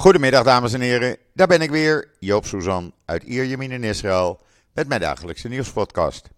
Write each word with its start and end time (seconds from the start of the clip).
Goedemiddag 0.00 0.44
dames 0.44 0.72
en 0.72 0.80
heren, 0.80 1.16
daar 1.34 1.46
ben 1.46 1.60
ik 1.60 1.70
weer, 1.70 2.08
Joop 2.18 2.46
Suzan 2.46 2.92
uit 3.04 3.22
Ierjemien 3.22 3.70
in 3.70 3.84
Israël 3.84 4.40
met 4.72 4.88
mijn 4.88 5.00
dagelijkse 5.00 5.48
nieuwspodcast. 5.48 6.28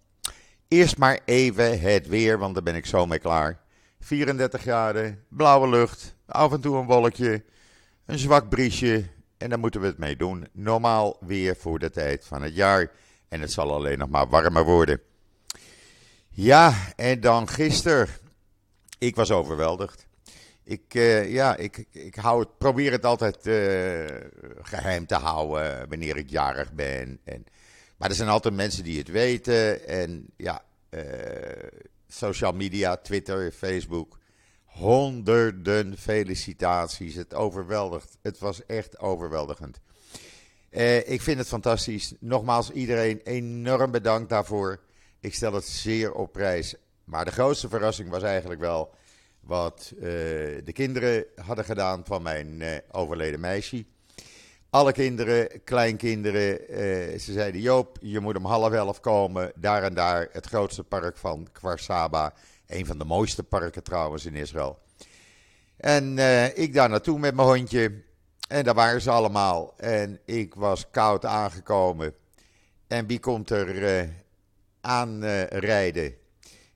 Eerst 0.67 0.97
maar 0.97 1.19
even 1.25 1.79
het 1.79 2.07
weer, 2.07 2.37
want 2.37 2.53
daar 2.53 2.63
ben 2.63 2.75
ik 2.75 2.85
zo 2.85 3.05
mee 3.05 3.19
klaar. 3.19 3.59
34 3.99 4.61
graden, 4.61 5.23
blauwe 5.29 5.69
lucht, 5.69 6.15
af 6.25 6.51
en 6.51 6.61
toe 6.61 6.77
een 6.77 6.85
wolkje, 6.85 7.43
een 8.05 8.19
zwak 8.19 8.49
briesje 8.49 9.05
en 9.37 9.49
daar 9.49 9.59
moeten 9.59 9.81
we 9.81 9.87
het 9.87 9.97
mee 9.97 10.15
doen. 10.15 10.47
Normaal 10.51 11.17
weer 11.19 11.55
voor 11.55 11.79
de 11.79 11.89
tijd 11.89 12.25
van 12.25 12.41
het 12.41 12.55
jaar 12.55 12.91
en 13.29 13.41
het 13.41 13.51
zal 13.51 13.73
alleen 13.73 13.97
nog 13.97 14.09
maar 14.09 14.29
warmer 14.29 14.63
worden. 14.63 15.01
Ja, 16.29 16.73
en 16.95 17.19
dan 17.19 17.47
gisteren. 17.47 18.07
Ik 18.97 19.15
was 19.15 19.31
overweldigd. 19.31 20.07
Ik, 20.63 20.93
uh, 20.93 21.31
ja, 21.31 21.55
ik, 21.55 21.85
ik 21.91 22.15
hou 22.15 22.39
het, 22.39 22.57
probeer 22.57 22.91
het 22.91 23.05
altijd 23.05 23.47
uh, 23.47 24.05
geheim 24.61 25.05
te 25.05 25.15
houden 25.15 25.89
wanneer 25.89 26.17
ik 26.17 26.29
jarig 26.29 26.73
ben. 26.73 27.19
En, 27.23 27.45
maar 27.97 28.09
er 28.09 28.15
zijn 28.15 28.29
altijd 28.29 28.53
mensen 28.53 28.83
die 28.83 28.97
het 28.97 29.07
weten. 29.07 29.87
En 29.87 30.25
ja, 30.37 30.63
social 32.07 32.51
media, 32.51 32.97
Twitter, 32.97 33.51
Facebook. 33.51 34.19
Honderden 34.65 35.97
felicitaties. 35.97 37.15
Het 37.15 37.33
overweldigt. 37.33 38.17
Het 38.21 38.39
was 38.39 38.65
echt 38.65 38.99
overweldigend. 38.99 39.79
ik 41.05 41.21
vind 41.21 41.37
het 41.37 41.47
fantastisch. 41.47 42.13
Nogmaals, 42.19 42.71
iedereen 42.71 43.21
enorm 43.23 43.91
bedankt 43.91 44.29
daarvoor. 44.29 44.79
Ik 45.19 45.33
stel 45.33 45.53
het 45.53 45.65
zeer 45.65 46.13
op 46.13 46.31
prijs. 46.31 46.75
Maar 47.03 47.25
de 47.25 47.31
grootste 47.31 47.69
verrassing 47.69 48.09
was 48.09 48.23
eigenlijk 48.23 48.61
wel 48.61 48.93
wat 49.43 49.91
uh, 49.95 50.01
de 50.63 50.71
kinderen 50.73 51.25
hadden 51.35 51.65
gedaan 51.65 52.01
van 52.05 52.21
mijn 52.21 52.59
uh, 52.59 52.69
overleden 52.91 53.39
meisje. 53.39 53.85
Alle 54.69 54.91
kinderen, 54.91 55.63
kleinkinderen, 55.63 56.59
uh, 56.71 56.77
ze 57.19 57.31
zeiden: 57.31 57.61
Joop, 57.61 57.97
je 58.01 58.19
moet 58.19 58.37
om 58.37 58.45
half 58.45 58.73
elf 58.73 58.99
komen. 58.99 59.51
Daar 59.55 59.83
en 59.83 59.93
daar, 59.93 60.29
het 60.31 60.45
grootste 60.45 60.83
park 60.83 61.17
van 61.17 61.47
Kwarsaba. 61.51 62.33
Een 62.67 62.85
van 62.85 62.97
de 62.97 63.05
mooiste 63.05 63.43
parken 63.43 63.83
trouwens 63.83 64.25
in 64.25 64.35
Israël. 64.35 64.79
En 65.77 66.17
ik 66.57 66.73
daar 66.73 66.89
naartoe 66.89 67.19
met 67.19 67.35
mijn 67.35 67.47
hondje. 67.47 68.01
En 68.47 68.63
daar 68.63 68.73
waren 68.73 69.01
ze 69.01 69.09
allemaal. 69.09 69.73
En 69.77 70.19
ik 70.25 70.55
was 70.55 70.89
koud 70.89 71.25
aangekomen. 71.25 72.13
En 72.87 73.07
wie 73.07 73.19
komt 73.19 73.49
er 73.49 74.09
aanrijden? 74.81 76.15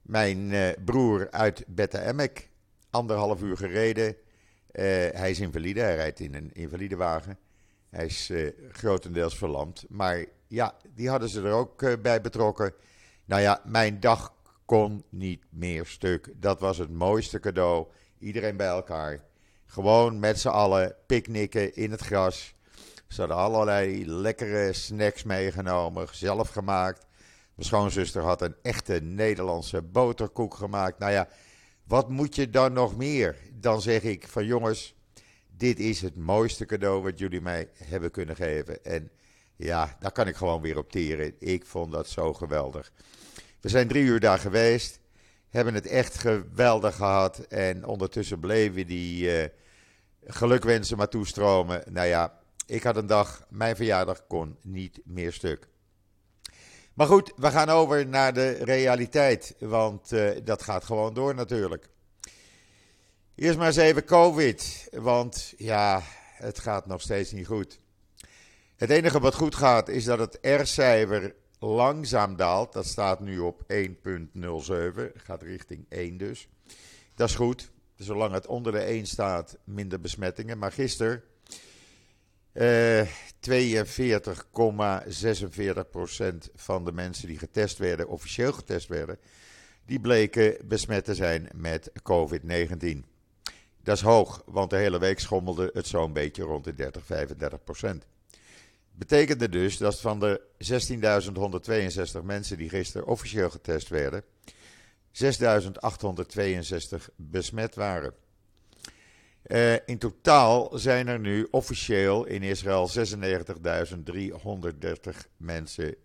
Mijn 0.01 0.53
broer 0.85 1.27
uit 1.31 1.63
Bette 1.67 2.01
Emek 2.01 2.49
anderhalf 2.97 3.41
uur 3.41 3.57
gereden. 3.57 4.07
Uh, 4.07 4.83
hij 5.11 5.29
is 5.29 5.39
invalide, 5.39 5.81
hij 5.81 5.95
rijdt 5.95 6.19
in 6.19 6.35
een 6.35 6.53
invalidewagen. 6.53 7.37
Hij 7.89 8.05
is 8.05 8.29
uh, 8.29 8.51
grotendeels 8.71 9.37
verlamd. 9.37 9.85
Maar 9.89 10.25
ja, 10.47 10.75
die 10.93 11.09
hadden 11.09 11.29
ze 11.29 11.41
er 11.41 11.51
ook 11.51 11.81
uh, 11.81 11.93
bij 12.01 12.21
betrokken. 12.21 12.73
Nou 13.25 13.41
ja, 13.41 13.61
mijn 13.65 13.99
dag 13.99 14.33
kon 14.65 15.03
niet 15.09 15.43
meer 15.49 15.85
stuk. 15.85 16.33
Dat 16.35 16.59
was 16.59 16.77
het 16.77 16.89
mooiste 16.89 17.39
cadeau. 17.39 17.87
Iedereen 18.19 18.57
bij 18.57 18.67
elkaar. 18.67 19.23
Gewoon 19.65 20.19
met 20.19 20.39
z'n 20.39 20.47
allen 20.47 20.95
picknicken 21.05 21.75
in 21.75 21.91
het 21.91 22.01
gras. 22.01 22.53
Ze 23.07 23.19
hadden 23.19 23.37
allerlei 23.37 24.07
lekkere 24.07 24.73
snacks 24.73 25.23
meegenomen, 25.23 26.07
zelf 26.11 26.49
gemaakt. 26.49 27.05
Mijn 27.55 27.67
schoonzuster 27.67 28.21
had 28.21 28.41
een 28.41 28.55
echte 28.61 28.93
Nederlandse 28.93 29.81
boterkoek 29.81 30.53
gemaakt. 30.53 30.99
Nou 30.99 31.11
ja, 31.11 31.27
wat 31.87 32.09
moet 32.09 32.35
je 32.35 32.49
dan 32.49 32.73
nog 32.73 32.97
meer? 32.97 33.35
Dan 33.53 33.81
zeg 33.81 34.03
ik 34.03 34.27
van 34.27 34.45
jongens, 34.45 34.95
dit 35.57 35.79
is 35.79 36.01
het 36.01 36.15
mooiste 36.15 36.65
cadeau 36.65 37.03
wat 37.03 37.19
jullie 37.19 37.41
mij 37.41 37.69
hebben 37.73 38.11
kunnen 38.11 38.35
geven. 38.35 38.83
En 38.85 39.11
ja, 39.55 39.97
daar 39.99 40.11
kan 40.11 40.27
ik 40.27 40.35
gewoon 40.35 40.61
weer 40.61 40.77
op 40.77 40.91
teren. 40.91 41.35
Ik 41.39 41.65
vond 41.65 41.91
dat 41.91 42.09
zo 42.09 42.33
geweldig. 42.33 42.91
We 43.61 43.69
zijn 43.69 43.87
drie 43.87 44.03
uur 44.03 44.19
daar 44.19 44.39
geweest, 44.39 44.99
hebben 45.49 45.73
het 45.73 45.87
echt 45.87 46.17
geweldig 46.17 46.95
gehad. 46.95 47.39
En 47.39 47.85
ondertussen 47.85 48.39
bleven 48.39 48.87
die 48.87 49.39
uh, 49.41 49.45
gelukwensen 50.25 50.97
maar 50.97 51.09
toestromen. 51.09 51.83
Nou 51.89 52.07
ja, 52.07 52.39
ik 52.65 52.83
had 52.83 52.95
een 52.95 53.07
dag, 53.07 53.45
mijn 53.49 53.75
verjaardag 53.75 54.27
kon 54.27 54.57
niet 54.61 54.99
meer 55.03 55.33
stuk. 55.33 55.67
Maar 56.97 57.07
goed, 57.07 57.33
we 57.35 57.51
gaan 57.51 57.69
over 57.69 58.07
naar 58.07 58.33
de 58.33 58.51
realiteit, 58.51 59.55
want 59.59 60.11
uh, 60.11 60.29
dat 60.43 60.63
gaat 60.63 60.83
gewoon 60.83 61.13
door 61.13 61.35
natuurlijk. 61.35 61.89
Eerst 63.35 63.57
maar 63.57 63.67
eens 63.67 63.75
even 63.75 64.05
COVID, 64.05 64.87
want 64.91 65.53
ja, 65.57 66.01
het 66.33 66.59
gaat 66.59 66.85
nog 66.85 67.01
steeds 67.01 67.31
niet 67.31 67.47
goed. 67.47 67.79
Het 68.75 68.89
enige 68.89 69.19
wat 69.19 69.35
goed 69.35 69.55
gaat 69.55 69.87
is 69.87 70.03
dat 70.03 70.19
het 70.19 70.37
R-cijfer 70.41 71.35
langzaam 71.59 72.35
daalt. 72.35 72.73
Dat 72.73 72.85
staat 72.85 73.19
nu 73.19 73.39
op 73.39 73.61
1,07, 73.61 73.67
gaat 75.13 75.41
richting 75.41 75.85
1 75.89 76.17
dus. 76.17 76.47
Dat 77.15 77.29
is 77.29 77.35
goed. 77.35 77.71
Zolang 77.95 78.33
het 78.33 78.47
onder 78.47 78.71
de 78.71 78.81
1 78.81 79.05
staat, 79.05 79.57
minder 79.63 80.01
besmettingen. 80.01 80.57
Maar 80.57 80.71
gisteren 80.71 81.23
uh, 82.57 83.01
42,46% 83.49 83.49
van 86.55 86.85
de 86.85 86.91
mensen 86.91 87.27
die 87.27 87.37
getest 87.37 87.77
werden, 87.77 88.07
officieel 88.07 88.51
getest 88.51 88.87
werden, 88.87 89.17
die 89.85 89.99
bleken 89.99 90.57
besmet 90.63 91.05
te 91.05 91.15
zijn 91.15 91.49
met 91.55 91.91
COVID-19. 91.99 92.97
Dat 93.83 93.95
is 93.95 94.01
hoog, 94.01 94.41
want 94.45 94.69
de 94.69 94.75
hele 94.75 94.99
week 94.99 95.19
schommelde 95.19 95.69
het 95.73 95.87
zo'n 95.87 96.13
beetje 96.13 96.43
rond 96.43 96.63
de 96.63 96.73
30, 96.73 97.05
35 97.05 97.63
procent. 97.63 98.05
Betekende 98.91 99.49
dus 99.49 99.77
dat 99.77 99.99
van 99.99 100.19
de 100.19 100.41
16.162 102.19 102.23
mensen 102.23 102.57
die 102.57 102.69
gisteren 102.69 103.07
officieel 103.07 103.49
getest 103.49 103.87
werden, 103.87 104.23
6.862 105.11 107.05
besmet 107.15 107.75
waren. 107.75 108.13
Uh, 109.47 109.73
in 109.85 109.97
totaal 109.97 110.69
zijn 110.73 111.07
er 111.07 111.19
nu 111.19 111.47
officieel 111.51 112.25
in 112.25 112.43
Israël 112.43 112.89
96.330 112.89 112.99
mensen 115.37 115.95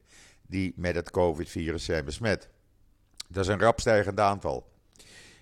die 0.47 0.73
met 0.77 0.95
het 0.95 1.11
COVID-virus 1.11 1.85
zijn 1.85 2.05
besmet. 2.05 2.49
Dat 3.29 3.45
is 3.45 3.51
een 3.51 3.61
rap 3.61 3.81
stijgend 3.81 4.21
aantal. 4.21 4.71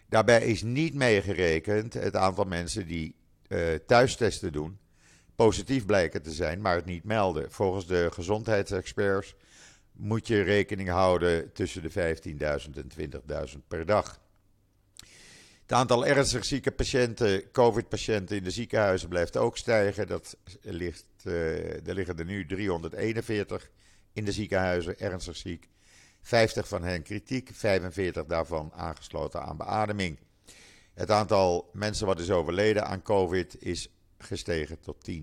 Daarbij 0.09 0.43
is 0.43 0.63
niet 0.63 0.95
meegerekend 0.95 1.95
het 1.95 2.17
aantal 2.17 2.45
mensen 2.45 2.87
die 2.87 3.15
uh, 3.49 3.75
thuistesten 3.87 4.53
doen, 4.53 4.79
positief 5.35 5.87
blijken 5.87 6.23
te 6.23 6.33
zijn, 6.33 6.61
maar 6.61 6.75
het 6.75 6.85
niet 6.85 7.05
melden. 7.05 7.53
Volgens 7.53 7.87
de 7.87 8.09
gezondheidsexperts 8.13 9.35
moet 9.93 10.27
je 10.27 10.43
rekening 10.43 10.89
houden 10.89 11.53
tussen 11.53 11.83
de 11.83 11.91
15.000 11.91 11.97
en 12.75 13.11
20.000 13.49 13.59
per 13.69 13.87
dag. 13.87 14.20
Het 15.71 15.79
aantal 15.79 16.07
ernstig 16.07 16.45
zieke 16.45 16.71
patiënten, 16.71 17.51
COVID-patiënten 17.51 18.37
in 18.37 18.45
de 18.45 18.51
ziekenhuizen 18.51 19.09
blijft 19.09 19.37
ook 19.37 19.57
stijgen. 19.57 20.07
Dat 20.07 20.37
ligt, 20.61 21.05
uh, 21.25 21.87
er 21.87 21.95
liggen 21.95 22.19
er 22.19 22.25
nu 22.25 22.47
341 22.47 23.71
in 24.13 24.25
de 24.25 24.33
ziekenhuizen 24.33 24.99
ernstig 24.99 25.37
ziek. 25.37 25.69
50 26.23 26.69
van 26.69 26.83
hen 26.83 27.03
kritiek, 27.03 27.51
45 27.53 28.25
daarvan 28.25 28.73
aangesloten 28.73 29.43
aan 29.43 29.57
beademing. 29.57 30.19
Het 30.95 31.11
aantal 31.11 31.71
mensen 31.73 32.07
wat 32.07 32.21
is 32.21 32.31
overleden 32.31 32.87
aan 32.87 33.03
COVID 33.03 33.63
is 33.63 33.89
gestegen 34.19 34.81
tot 34.81 35.11
10.977. 35.11 35.17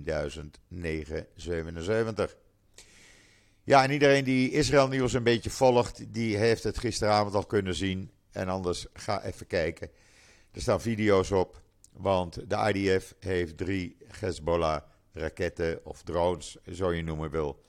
Ja, 3.63 3.83
en 3.83 3.91
iedereen 3.91 4.23
die 4.23 4.51
Israël 4.51 4.87
nieuws 4.87 5.13
een 5.13 5.23
beetje 5.23 5.49
volgt, 5.49 6.13
die 6.13 6.37
heeft 6.37 6.63
het 6.63 6.77
gisteravond 6.77 7.35
al 7.35 7.45
kunnen 7.45 7.75
zien. 7.75 8.11
En 8.31 8.47
anders 8.47 8.85
ga 8.93 9.23
even 9.23 9.47
kijken. 9.47 9.89
Er 10.57 10.63
staan 10.63 10.81
video's 10.81 11.31
op, 11.31 11.61
want 11.91 12.49
de 12.49 12.73
IDF 12.73 13.13
heeft 13.19 13.57
drie 13.57 13.97
Hezbollah-raketten 14.07 15.85
of 15.85 16.03
drones, 16.03 16.57
zo 16.71 16.93
je 16.93 17.03
noemen 17.03 17.29
wil, 17.29 17.63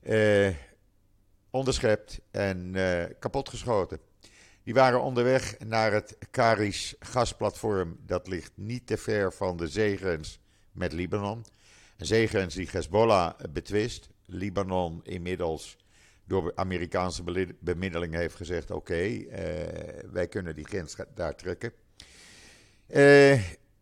eh, 0.00 0.48
onderschept 1.50 2.20
en 2.30 2.74
uh, 2.74 3.04
kapotgeschoten. 3.18 3.98
Die 4.62 4.74
waren 4.74 5.02
onderweg 5.02 5.58
naar 5.58 5.92
het 5.92 6.16
Karish 6.30 6.92
gasplatform. 6.98 7.96
Dat 8.06 8.28
ligt 8.28 8.52
niet 8.54 8.86
te 8.86 8.96
ver 8.96 9.32
van 9.32 9.56
de 9.56 9.68
zeegrens 9.68 10.40
met 10.72 10.92
Libanon. 10.92 11.44
Een 11.96 12.06
zeegrens 12.06 12.54
die 12.54 12.68
Hezbollah 12.70 13.34
betwist. 13.50 14.08
Libanon 14.26 15.00
inmiddels 15.04 15.76
door 16.24 16.52
Amerikaanse 16.54 17.54
bemiddeling 17.60 18.14
heeft 18.14 18.34
gezegd: 18.34 18.70
oké, 18.70 19.02
uh, 19.02 19.28
wij 20.12 20.28
kunnen 20.28 20.54
die 20.54 20.66
grens 20.66 20.96
daar 21.14 21.36
trekken. 21.36 21.72
Uh, 22.92 23.32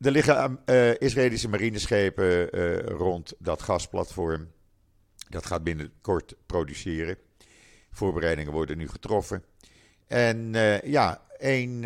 er 0.00 0.10
liggen 0.10 0.60
uh, 0.66 0.94
Israëlische 0.98 1.48
marineschepen 1.48 2.50
rond 2.84 3.34
dat 3.38 3.62
gasplatform. 3.62 4.50
Dat 5.28 5.46
gaat 5.46 5.64
binnenkort 5.64 6.34
produceren. 6.46 7.16
Voorbereidingen 7.90 8.52
worden 8.52 8.78
nu 8.78 8.88
getroffen. 8.88 9.44
En 10.06 10.52
ja, 10.84 11.22
één 11.38 11.82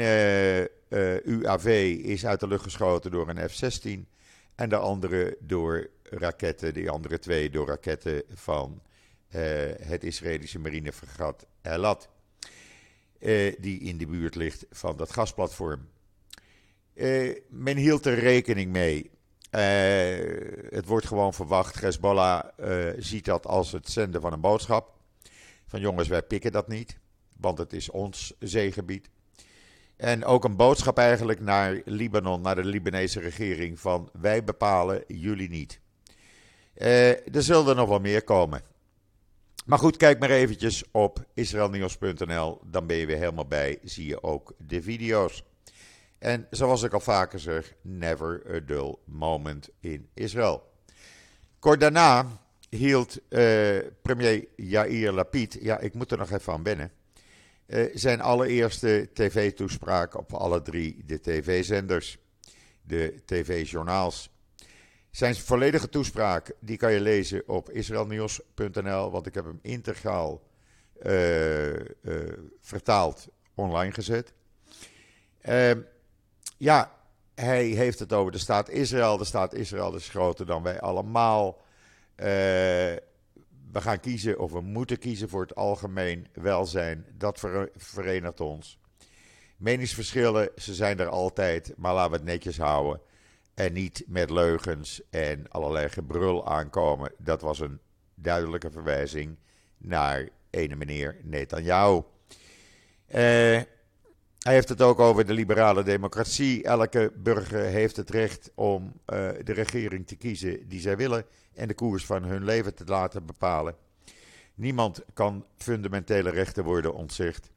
UAV 1.25 1.97
is 2.03 2.27
uit 2.27 2.41
de 2.41 2.47
lucht 2.47 2.63
geschoten 2.63 3.11
door 3.11 3.29
een 3.29 3.49
F-16. 3.49 4.13
En 4.55 4.69
de 4.69 4.77
andere 4.77 5.37
door 5.41 5.91
raketten, 6.03 6.75
die 6.75 6.91
andere 6.91 7.19
twee 7.19 7.51
door 7.51 7.67
raketten 7.67 8.23
van 8.35 8.83
het 9.81 10.05
Israëlische 10.05 10.59
marinefregat 10.59 11.47
Elat. 11.63 12.09
Die 13.59 13.81
in 13.81 13.99
de 13.99 14.07
buurt 14.07 14.35
ligt 14.35 14.67
van 14.71 14.97
dat 14.97 15.13
gasplatform. 15.13 15.89
Uh, 16.95 17.37
men 17.49 17.77
hield 17.77 18.07
er 18.07 18.19
rekening 18.19 18.73
mee. 18.73 19.11
het 20.71 20.87
wordt 20.87 21.07
gewoon 21.07 21.35
verwacht. 21.35 21.81
Hezbollah 21.81 22.45
ziet 22.99 23.25
dat 23.25 23.47
als 23.47 23.73
het 23.73 23.91
zenden 23.91 24.21
van 24.21 24.33
een 24.33 24.41
boodschap. 24.41 24.93
Van 25.67 25.81
jongens, 25.81 26.09
wij 26.09 26.23
pikken 26.23 26.53
dat 26.53 26.69
niet, 26.69 26.99
want 27.37 27.59
het 27.59 27.73
is 27.73 27.91
ons 27.91 28.35
zeegebied. 28.39 29.11
En 29.97 30.25
ook 30.25 30.45
een 30.45 30.57
boodschap 30.57 30.99
eigenlijk 30.99 31.41
naar 31.41 31.81
Libanon, 31.85 32.41
naar 32.41 32.55
de 32.55 32.65
Libanese 32.65 33.21
regering: 33.21 33.81
van 33.81 34.09
wij 34.21 34.45
bepalen, 34.45 35.05
jullie 35.07 35.49
niet. 35.49 35.81
er 36.75 37.43
zullen 37.43 37.69
er 37.69 37.75
nog 37.75 37.89
wel 37.89 38.01
meer 38.01 38.25
komen. 38.25 38.63
Maar 39.65 39.79
goed, 39.79 39.97
kijk 39.97 40.19
maar 40.19 40.31
eventjes 40.31 40.85
op 40.91 41.25
israelnieuws.nl. 41.35 42.61
Dan 42.65 42.87
ben 42.87 42.97
je 42.97 43.07
weer 43.07 43.17
helemaal 43.17 43.47
bij. 43.47 43.79
Zie 43.83 44.07
je 44.07 44.23
ook 44.23 44.53
de 44.59 44.83
video's. 44.83 45.45
En 46.25 46.47
zoals 46.51 46.83
ik 46.83 46.93
al 46.93 47.01
vaker 47.01 47.39
zeg, 47.39 47.75
never 47.83 48.43
a 48.55 48.61
dull 48.61 48.95
moment 49.05 49.69
in 49.81 50.09
Israël. 50.15 50.73
Kort 51.59 51.81
daarna 51.81 52.27
hield 52.69 53.19
uh, 53.29 53.79
premier 54.03 54.49
Yair 54.57 55.13
Lapid, 55.13 55.59
ja, 55.61 55.79
ik 55.79 55.95
moet 55.95 56.11
er 56.11 56.19
nog 56.19 56.31
even 56.31 56.53
aan 56.53 56.63
wennen, 56.63 56.93
uh, 57.67 57.91
zijn 57.95 58.21
allereerste 58.21 59.09
tv-toespraak 59.13 60.17
op 60.17 60.33
alle 60.33 60.63
drie 60.63 61.03
de 61.07 61.21
tv-zenders, 61.21 62.19
de 62.83 63.23
tv-journaals. 63.25 64.31
Zijn 65.11 65.35
volledige 65.35 65.89
toespraak 65.89 66.53
die 66.61 66.77
kan 66.77 66.93
je 66.93 67.01
lezen 67.01 67.49
op 67.49 67.71
israelnieuws.nl, 67.71 69.11
want 69.11 69.27
ik 69.27 69.35
heb 69.35 69.45
hem 69.45 69.59
integraal 69.63 70.43
uh, 71.03 71.73
uh, 71.73 71.79
vertaald 72.61 73.29
online 73.55 73.93
gezet. 73.93 74.33
Uh, 75.49 75.71
ja, 76.57 76.93
hij 77.35 77.65
heeft 77.65 77.99
het 77.99 78.13
over 78.13 78.33
de 78.33 78.39
staat 78.39 78.69
Israël. 78.69 79.17
De 79.17 79.25
staat 79.25 79.55
Israël 79.55 79.95
is 79.95 80.09
groter 80.09 80.47
dan 80.47 80.63
wij 80.63 80.81
allemaal. 80.81 81.63
Eh, 82.15 82.27
we 83.73 83.81
gaan 83.81 84.01
kiezen, 84.01 84.39
of 84.39 84.53
we 84.53 84.61
moeten 84.61 84.99
kiezen 84.99 85.29
voor 85.29 85.41
het 85.41 85.55
algemeen 85.55 86.27
welzijn. 86.33 87.07
Dat 87.19 87.41
verenigt 87.77 88.41
ons. 88.41 88.79
Meningsverschillen, 89.57 90.51
ze 90.57 90.75
zijn 90.75 90.99
er 90.99 91.09
altijd, 91.09 91.73
maar 91.77 91.95
laten 91.95 92.11
we 92.11 92.17
het 92.17 92.27
netjes 92.27 92.59
houden. 92.59 93.01
En 93.55 93.73
niet 93.73 94.05
met 94.07 94.31
leugens 94.31 95.03
en 95.11 95.49
allerlei 95.49 95.89
gebrul 95.89 96.47
aankomen. 96.47 97.13
Dat 97.19 97.41
was 97.41 97.61
een 97.61 97.81
duidelijke 98.15 98.71
verwijzing 98.71 99.39
naar 99.79 100.29
ene 100.51 100.77
meneer 100.77 101.17
Netanyahu. 101.23 102.03
Uh, 103.15 103.61
hij 104.45 104.53
heeft 104.53 104.69
het 104.69 104.83
ook 104.83 104.99
over 104.99 105.27
de 105.27 105.33
liberale 105.33 105.83
democratie. 105.83 106.63
Elke 106.63 107.13
burger 107.17 107.65
heeft 107.65 107.97
het 107.97 108.11
recht 108.11 108.51
om 108.55 108.83
uh, 108.85 109.29
de 109.45 109.53
regering 109.53 110.07
te 110.07 110.17
kiezen 110.17 110.69
die 110.69 110.81
zij 110.81 110.97
willen 110.97 111.25
en 111.55 111.69
de 111.69 111.75
koers 111.75 112.07
van 112.07 112.25
hun 112.25 112.45
leven 112.45 112.75
te 112.75 112.85
laten 112.85 113.27
bepalen. 113.27 113.77
Niemand 114.55 115.05
kan 115.15 115.47
fundamentele 115.57 116.31
rechten 116.31 116.65
worden 116.65 116.95
ontzegd. 116.95 117.51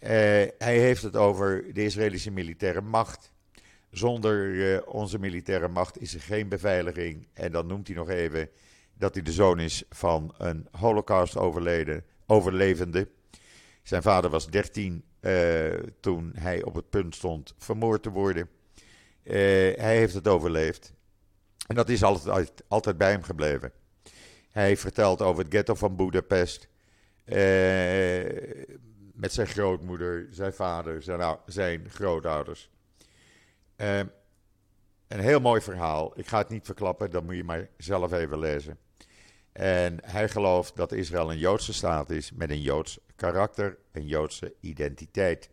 Uh, 0.00 0.08
hij 0.58 0.78
heeft 0.78 1.02
het 1.02 1.16
over 1.16 1.74
de 1.74 1.84
Israëlische 1.84 2.30
militaire 2.30 2.80
macht. 2.80 3.32
Zonder 3.90 4.46
uh, 4.46 4.78
onze 4.86 5.18
militaire 5.18 5.68
macht 5.68 6.00
is 6.00 6.14
er 6.14 6.20
geen 6.20 6.48
beveiliging. 6.48 7.26
En 7.32 7.52
dan 7.52 7.66
noemt 7.66 7.86
hij 7.86 7.96
nog 7.96 8.08
even 8.08 8.48
dat 8.98 9.14
hij 9.14 9.22
de 9.22 9.32
zoon 9.32 9.60
is 9.60 9.84
van 9.90 10.34
een 10.38 10.68
holocaust 10.70 11.36
overleden, 11.36 12.04
overlevende. 12.26 13.08
Zijn 13.82 14.02
vader 14.02 14.30
was 14.30 14.46
13 14.46 14.94
uh, 14.94 15.11
toen 16.00 16.32
hij 16.34 16.62
op 16.62 16.74
het 16.74 16.90
punt 16.90 17.14
stond 17.14 17.54
vermoord 17.58 18.02
te 18.02 18.10
worden. 18.10 18.48
Uh, 19.24 19.32
hij 19.76 19.96
heeft 19.96 20.14
het 20.14 20.28
overleefd. 20.28 20.92
En 21.66 21.74
dat 21.74 21.88
is 21.88 22.02
altijd, 22.02 22.52
altijd 22.68 22.98
bij 22.98 23.10
hem 23.10 23.22
gebleven. 23.22 23.72
Hij 24.50 24.76
vertelt 24.76 25.22
over 25.22 25.44
het 25.44 25.52
ghetto 25.52 25.74
van 25.74 25.96
Budapest. 25.96 26.68
Uh, 27.24 27.36
met 29.14 29.32
zijn 29.32 29.46
grootmoeder, 29.46 30.26
zijn 30.30 30.52
vader, 30.52 31.02
zijn, 31.02 31.36
zijn 31.46 31.90
grootouders. 31.90 32.70
Een 33.76 35.20
heel 35.20 35.40
mooi 35.40 35.60
verhaal. 35.60 36.12
Ik 36.18 36.26
ga 36.26 36.38
het 36.38 36.48
niet 36.48 36.66
verklappen, 36.66 37.10
dat 37.10 37.24
moet 37.24 37.36
je 37.36 37.44
maar 37.44 37.68
zelf 37.76 38.12
even 38.12 38.38
lezen. 38.38 38.78
En 39.52 39.98
hij 40.04 40.28
gelooft 40.28 40.76
dat 40.76 40.92
Israël 40.92 41.30
een 41.30 41.38
Joodse 41.38 41.72
staat 41.72 42.10
is 42.10 42.32
met 42.32 42.50
een 42.50 42.62
Joods 42.62 42.98
karakter, 43.22 43.78
een 43.92 44.06
Joodse 44.06 44.54
identiteit. 44.60 45.50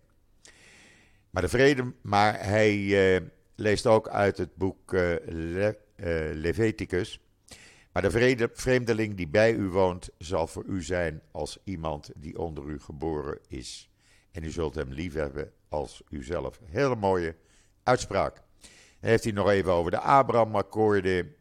Maar, 1.30 1.42
de 1.42 1.50
vrede, 1.50 1.94
maar 2.02 2.46
hij 2.46 2.76
uh, 2.76 3.28
leest 3.56 3.86
ook 3.86 4.08
uit 4.08 4.38
het 4.38 4.56
boek 4.56 4.94
uh, 4.94 5.16
Le, 5.26 5.78
Leviticus. 6.34 7.20
Maar 7.92 8.02
de 8.02 8.50
vreemdeling 8.54 9.16
die 9.16 9.28
bij 9.28 9.54
u 9.54 9.68
woont, 9.68 10.10
zal 10.18 10.48
voor 10.48 10.64
u 10.66 10.84
zijn 10.84 11.22
als 11.32 11.58
iemand 11.64 12.12
die 12.16 12.40
onder 12.40 12.66
u 12.66 12.80
geboren 12.80 13.40
is. 13.48 13.90
En 14.32 14.44
u 14.44 14.50
zult 14.50 14.76
hem 14.76 14.92
liefhebben 14.92 15.52
als 15.70 16.02
uzelf. 16.10 16.60
Hele 16.66 16.96
mooie 16.96 17.36
uitspraak. 17.84 18.36
Dan 19.00 19.10
heeft 19.10 19.24
hij 19.24 19.34
nog 19.34 19.50
even 19.50 19.72
over 19.72 19.92
de 19.92 20.00
Abraham-akkoorden. 20.00 21.36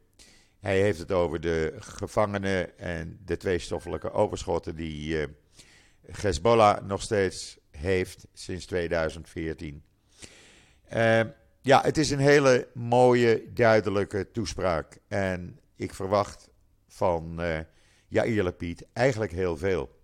Hij 0.61 0.81
heeft 0.81 0.99
het 0.99 1.13
over 1.13 1.41
de 1.41 1.75
gevangenen 1.79 2.79
en 2.79 3.21
de 3.25 3.37
twee 3.37 3.59
stoffelijke 3.59 4.13
overschotten 4.13 4.77
die 4.77 5.29
Hezbollah 6.11 6.87
nog 6.87 7.03
steeds 7.03 7.59
heeft 7.71 8.27
sinds 8.33 8.67
2014. 8.67 9.83
Uh, 10.95 11.21
ja, 11.61 11.83
het 11.83 11.99
is 11.99 12.11
een 12.11 12.19
hele 12.19 12.69
mooie, 12.75 13.53
duidelijke 13.53 14.31
toespraak. 14.33 14.99
En 15.09 15.61
ik 15.77 15.95
verwacht 15.95 16.51
van 16.89 17.37
uh, 17.41 17.59
Jair 18.09 18.43
Lapid 18.43 18.87
eigenlijk 18.93 19.33
heel 19.33 19.57
veel. 19.57 19.99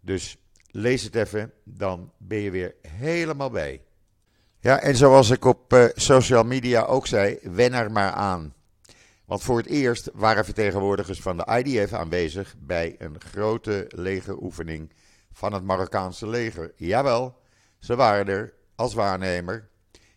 Dus 0.00 0.36
lees 0.70 1.02
het 1.02 1.14
even, 1.14 1.52
dan 1.64 2.12
ben 2.18 2.38
je 2.38 2.50
weer 2.50 2.74
helemaal 2.88 3.50
bij. 3.50 3.82
Ja, 4.60 4.80
en 4.80 4.96
zoals 4.96 5.30
ik 5.30 5.44
op 5.44 5.72
uh, 5.72 5.84
social 5.94 6.44
media 6.44 6.82
ook 6.82 7.06
zei, 7.06 7.38
wen 7.42 7.72
er 7.72 7.92
maar 7.92 8.12
aan. 8.12 8.54
Want 9.24 9.42
voor 9.42 9.56
het 9.56 9.66
eerst 9.66 10.10
waren 10.12 10.44
vertegenwoordigers 10.44 11.20
van 11.20 11.36
de 11.36 11.62
IDF 11.64 11.92
aanwezig 11.92 12.54
bij 12.58 12.94
een 12.98 13.20
grote 13.20 13.84
legeroefening 13.88 14.92
van 15.36 15.52
het 15.52 15.62
Marokkaanse 15.62 16.28
leger. 16.28 16.72
Jawel, 16.76 17.38
ze 17.78 17.96
waren 17.96 18.28
er 18.28 18.54
als 18.74 18.94
waarnemer. 18.94 19.68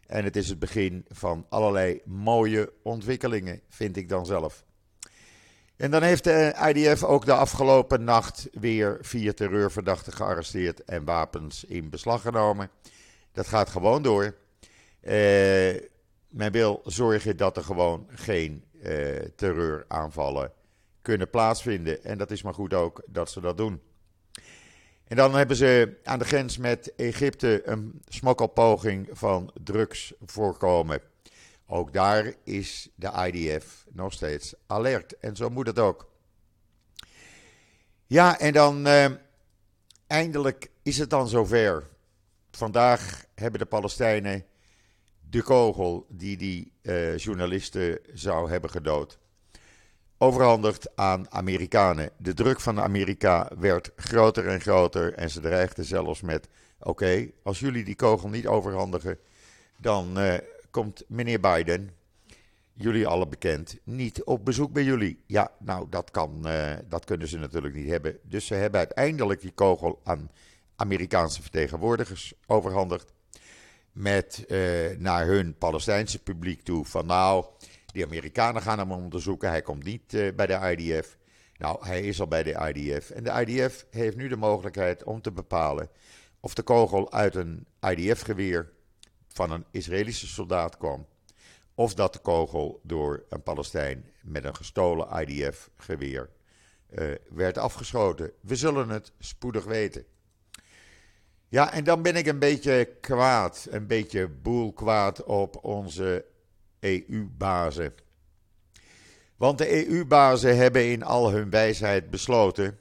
En 0.05 0.23
het 0.23 0.35
is 0.35 0.49
het 0.49 0.59
begin 0.59 1.05
van 1.09 1.45
allerlei 1.49 2.01
mooie 2.05 2.73
ontwikkelingen, 2.83 3.61
vind 3.69 3.97
ik 3.97 4.09
dan 4.09 4.25
zelf. 4.25 4.63
En 5.75 5.91
dan 5.91 6.03
heeft 6.03 6.23
de 6.23 6.71
IDF 6.73 7.03
ook 7.03 7.25
de 7.25 7.33
afgelopen 7.33 8.03
nacht 8.03 8.47
weer 8.51 8.97
vier 9.01 9.33
terreurverdachten 9.33 10.13
gearresteerd 10.13 10.83
en 10.83 11.05
wapens 11.05 11.63
in 11.63 11.89
beslag 11.89 12.21
genomen. 12.21 12.69
Dat 13.31 13.47
gaat 13.47 13.69
gewoon 13.69 14.01
door. 14.01 14.23
Uh, 14.23 15.11
men 16.29 16.51
wil 16.51 16.81
zorgen 16.85 17.38
dat 17.38 17.57
er 17.57 17.63
gewoon 17.63 18.07
geen 18.09 18.63
uh, 18.73 19.17
terreuraanvallen 19.35 20.51
kunnen 21.01 21.29
plaatsvinden. 21.29 22.03
En 22.03 22.17
dat 22.17 22.31
is 22.31 22.43
maar 22.43 22.53
goed 22.53 22.73
ook 22.73 23.03
dat 23.07 23.29
ze 23.31 23.41
dat 23.41 23.57
doen. 23.57 23.81
En 25.10 25.16
dan 25.16 25.36
hebben 25.36 25.56
ze 25.56 26.00
aan 26.04 26.20
de 26.20 26.25
grens 26.25 26.58
met 26.58 26.96
Egypte 26.96 27.62
een 27.66 28.01
smokkelpoging 28.08 29.10
van 29.12 29.51
drugs 29.63 30.13
voorkomen. 30.25 31.01
Ook 31.68 31.94
daar 31.94 32.34
is 32.44 32.89
de 32.96 33.32
IDF 33.32 33.86
nog 33.92 34.13
steeds 34.13 34.54
alert. 34.68 35.18
En 35.18 35.36
zo 35.36 35.50
moet 35.50 35.68
het 35.68 35.80
ook. 35.80 36.10
Ja, 38.06 38.39
en 38.39 38.54
dan 38.54 38.88
uh, 38.88 39.06
eindelijk 40.08 40.72
is 40.84 40.98
het 40.98 41.10
dan 41.10 41.28
zover. 41.28 41.88
Vandaag 42.51 43.25
hebben 43.36 43.60
de 43.60 43.66
Palestijnen 43.66 44.46
de 45.30 45.42
kogel 45.42 46.06
die 46.10 46.38
die 46.38 46.72
uh, 46.82 47.18
journalisten 47.18 48.00
zou 48.13 48.50
hebben 48.50 48.70
gedood 48.70 49.20
overhandigd 50.21 50.95
aan 50.95 51.31
Amerikanen. 51.31 52.09
De 52.17 52.33
druk 52.33 52.59
van 52.59 52.79
Amerika 52.79 53.51
werd 53.59 53.91
groter 53.95 54.47
en 54.47 54.61
groter 54.61 55.13
en 55.13 55.29
ze 55.29 55.39
dreigden 55.39 55.85
zelfs 55.85 56.21
met: 56.21 56.47
oké, 56.79 57.29
als 57.43 57.59
jullie 57.59 57.83
die 57.83 57.95
kogel 57.95 58.29
niet 58.29 58.47
overhandigen, 58.47 59.17
dan 59.77 60.19
uh, 60.19 60.33
komt 60.71 61.03
meneer 61.07 61.39
Biden, 61.39 61.89
jullie 62.73 63.07
alle 63.07 63.27
bekend, 63.27 63.77
niet 63.83 64.23
op 64.23 64.45
bezoek 64.45 64.71
bij 64.71 64.83
jullie. 64.83 65.23
Ja, 65.25 65.51
nou, 65.59 65.88
dat, 65.89 66.11
kan, 66.11 66.41
uh, 66.45 66.73
dat 66.88 67.05
kunnen 67.05 67.27
ze 67.27 67.38
natuurlijk 67.38 67.75
niet 67.75 67.89
hebben. 67.89 68.17
Dus 68.23 68.45
ze 68.45 68.53
hebben 68.53 68.79
uiteindelijk 68.79 69.41
die 69.41 69.51
kogel 69.51 69.99
aan 70.03 70.31
Amerikaanse 70.75 71.41
vertegenwoordigers 71.41 72.33
overhandigd. 72.47 73.13
Met 73.91 74.45
uh, 74.47 74.97
naar 74.97 75.25
hun 75.25 75.57
Palestijnse 75.57 76.19
publiek 76.19 76.61
toe 76.61 76.85
van 76.85 77.05
nou, 77.05 77.45
Die 78.00 78.08
Amerikanen 78.08 78.62
gaan 78.62 78.79
hem 78.79 78.91
onderzoeken. 78.91 79.50
Hij 79.50 79.62
komt 79.62 79.84
niet 79.84 80.13
uh, 80.13 80.34
bij 80.36 80.48
de 80.48 80.75
IDF. 80.77 81.18
Nou, 81.58 81.86
hij 81.86 82.01
is 82.01 82.20
al 82.20 82.27
bij 82.27 82.44
de 82.44 82.74
IDF. 82.74 83.10
En 83.10 83.24
de 83.24 83.46
IDF 83.46 83.86
heeft 83.89 84.18
nu 84.18 84.27
de 84.27 84.36
mogelijkheid 84.36 85.03
om 85.03 85.22
te 85.22 85.32
bepalen 85.32 85.89
of 86.39 86.53
de 86.53 86.62
kogel 86.62 87.12
uit 87.12 87.36
een 87.36 87.65
IDF-geweer 87.82 88.72
van 89.27 89.51
een 89.51 89.65
Israëlische 89.72 90.27
soldaat 90.27 90.77
kwam. 90.77 91.08
Of 91.75 91.94
dat 91.94 92.13
de 92.13 92.20
kogel 92.20 92.79
door 92.84 93.25
een 93.29 93.44
Palestijn 93.44 94.10
met 94.22 94.44
een 94.44 94.56
gestolen 94.56 95.27
IDF-geweer 95.27 96.29
uh, 96.89 97.12
werd 97.29 97.58
afgeschoten. 97.58 98.32
We 98.41 98.56
zullen 98.56 98.89
het 98.89 99.12
spoedig 99.20 99.65
weten. 99.65 100.06
Ja, 101.48 101.74
en 101.74 101.84
dan 101.84 102.01
ben 102.01 102.15
ik 102.15 102.25
een 102.25 102.39
beetje 102.39 102.98
kwaad, 103.01 103.68
een 103.70 103.88
beetje 103.88 104.27
boelkwaad 104.27 105.24
op 105.24 105.63
onze 105.63 106.25
EU-bazen. 106.79 107.93
Want 109.38 109.57
de 109.57 109.88
EU-bazen 109.88 110.57
hebben 110.57 110.91
in 110.91 111.03
al 111.03 111.31
hun 111.31 111.50
wijsheid 111.50 112.09
besloten 112.09 112.79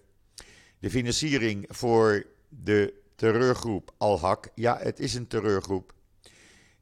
de 0.78 0.90
financiering 0.90 1.64
voor 1.68 2.26
de 2.48 2.94
terreurgroep 3.14 3.94
Al-Haq, 3.98 4.52
ja, 4.54 4.78
het 4.78 5.00
is 5.00 5.14
een 5.14 5.26
terreurgroep, 5.26 5.92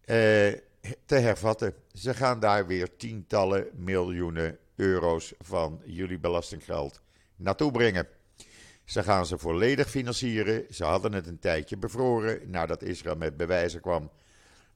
eh, 0.05 0.53
te 1.05 1.15
hervatten. 1.15 1.75
Ze 1.93 2.15
gaan 2.15 2.41
daar 2.41 2.67
weer 2.67 2.97
tientallen 2.97 3.69
miljoenen 3.75 4.59
euro's 4.77 5.35
van 5.39 5.81
jullie 5.85 6.19
belastinggeld 6.19 7.01
naartoe 7.37 7.71
brengen. 7.71 8.09
Ze 8.85 9.03
gaan 9.03 9.27
ze 9.27 9.39
volledig 9.39 9.91
financieren. 9.91 10.65
Ze 10.71 10.85
hadden 10.85 11.13
het 11.13 11.27
een 11.27 11.39
tijdje 11.39 11.77
bevroren 11.77 12.51
nadat 12.51 12.83
Israël 12.83 13.17
met 13.17 13.37
bewijzen 13.37 13.81
kwam 13.81 14.11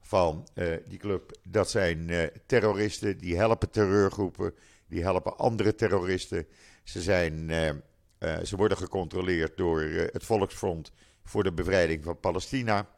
van 0.01 0.47
uh, 0.55 0.75
die 0.87 0.97
club. 0.97 1.37
Dat 1.43 1.69
zijn 1.69 2.09
uh, 2.09 2.23
terroristen, 2.45 3.17
die 3.17 3.37
helpen 3.37 3.69
terreurgroepen, 3.69 4.53
die 4.87 5.01
helpen 5.01 5.37
andere 5.37 5.75
terroristen. 5.75 6.47
Ze, 6.83 7.01
zijn, 7.01 7.49
uh, 7.49 8.39
ze 8.43 8.55
worden 8.55 8.77
gecontroleerd 8.77 9.57
door 9.57 9.81
het 9.81 10.23
Volksfront 10.23 10.91
voor 11.23 11.43
de 11.43 11.53
bevrijding 11.53 12.03
van 12.03 12.19
Palestina, 12.19 12.89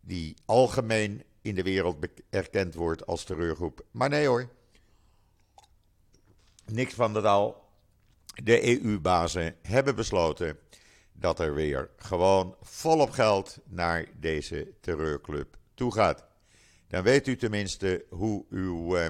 die 0.00 0.36
algemeen 0.44 1.22
in 1.42 1.54
de 1.54 1.62
wereld 1.62 2.06
erkend 2.30 2.74
wordt 2.74 3.06
als 3.06 3.24
terreurgroep. 3.24 3.84
Maar 3.90 4.08
nee 4.08 4.26
hoor, 4.26 4.48
niks 6.66 6.94
van 6.94 7.12
dat 7.12 7.24
al. 7.24 7.60
De 8.44 8.82
EU-bazen 8.82 9.56
hebben 9.62 9.94
besloten 9.94 10.58
dat 11.12 11.38
er 11.38 11.54
weer 11.54 11.90
gewoon 11.96 12.56
volop 12.60 13.10
geld 13.10 13.58
naar 13.64 14.06
deze 14.20 14.72
terreurclub 14.80 15.56
toe 15.74 15.92
gaat. 15.92 16.24
Dan 16.92 17.02
weet 17.02 17.26
u 17.26 17.36
tenminste 17.36 18.04
hoe 18.08 18.44
uw 18.50 18.98
uh, 18.98 19.06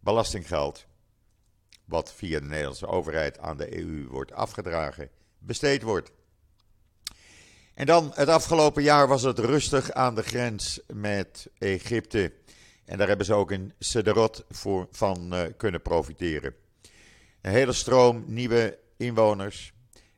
belastinggeld, 0.00 0.86
wat 1.84 2.12
via 2.12 2.40
de 2.40 2.46
Nederlandse 2.46 2.86
overheid 2.86 3.38
aan 3.38 3.56
de 3.56 3.78
EU 3.78 4.06
wordt 4.08 4.32
afgedragen, 4.32 5.10
besteed 5.38 5.82
wordt. 5.82 6.12
En 7.74 7.86
dan, 7.86 8.12
het 8.14 8.28
afgelopen 8.28 8.82
jaar 8.82 9.08
was 9.08 9.22
het 9.22 9.38
rustig 9.38 9.92
aan 9.92 10.14
de 10.14 10.22
grens 10.22 10.80
met 10.92 11.48
Egypte. 11.58 12.32
En 12.84 12.98
daar 12.98 13.08
hebben 13.08 13.26
ze 13.26 13.34
ook 13.34 13.50
in 13.50 13.72
Sederot 13.78 14.44
voor, 14.48 14.86
van 14.90 15.34
uh, 15.34 15.42
kunnen 15.56 15.82
profiteren. 15.82 16.54
Een 17.40 17.52
hele 17.52 17.72
stroom 17.72 18.24
nieuwe 18.26 18.78
inwoners 18.96 19.72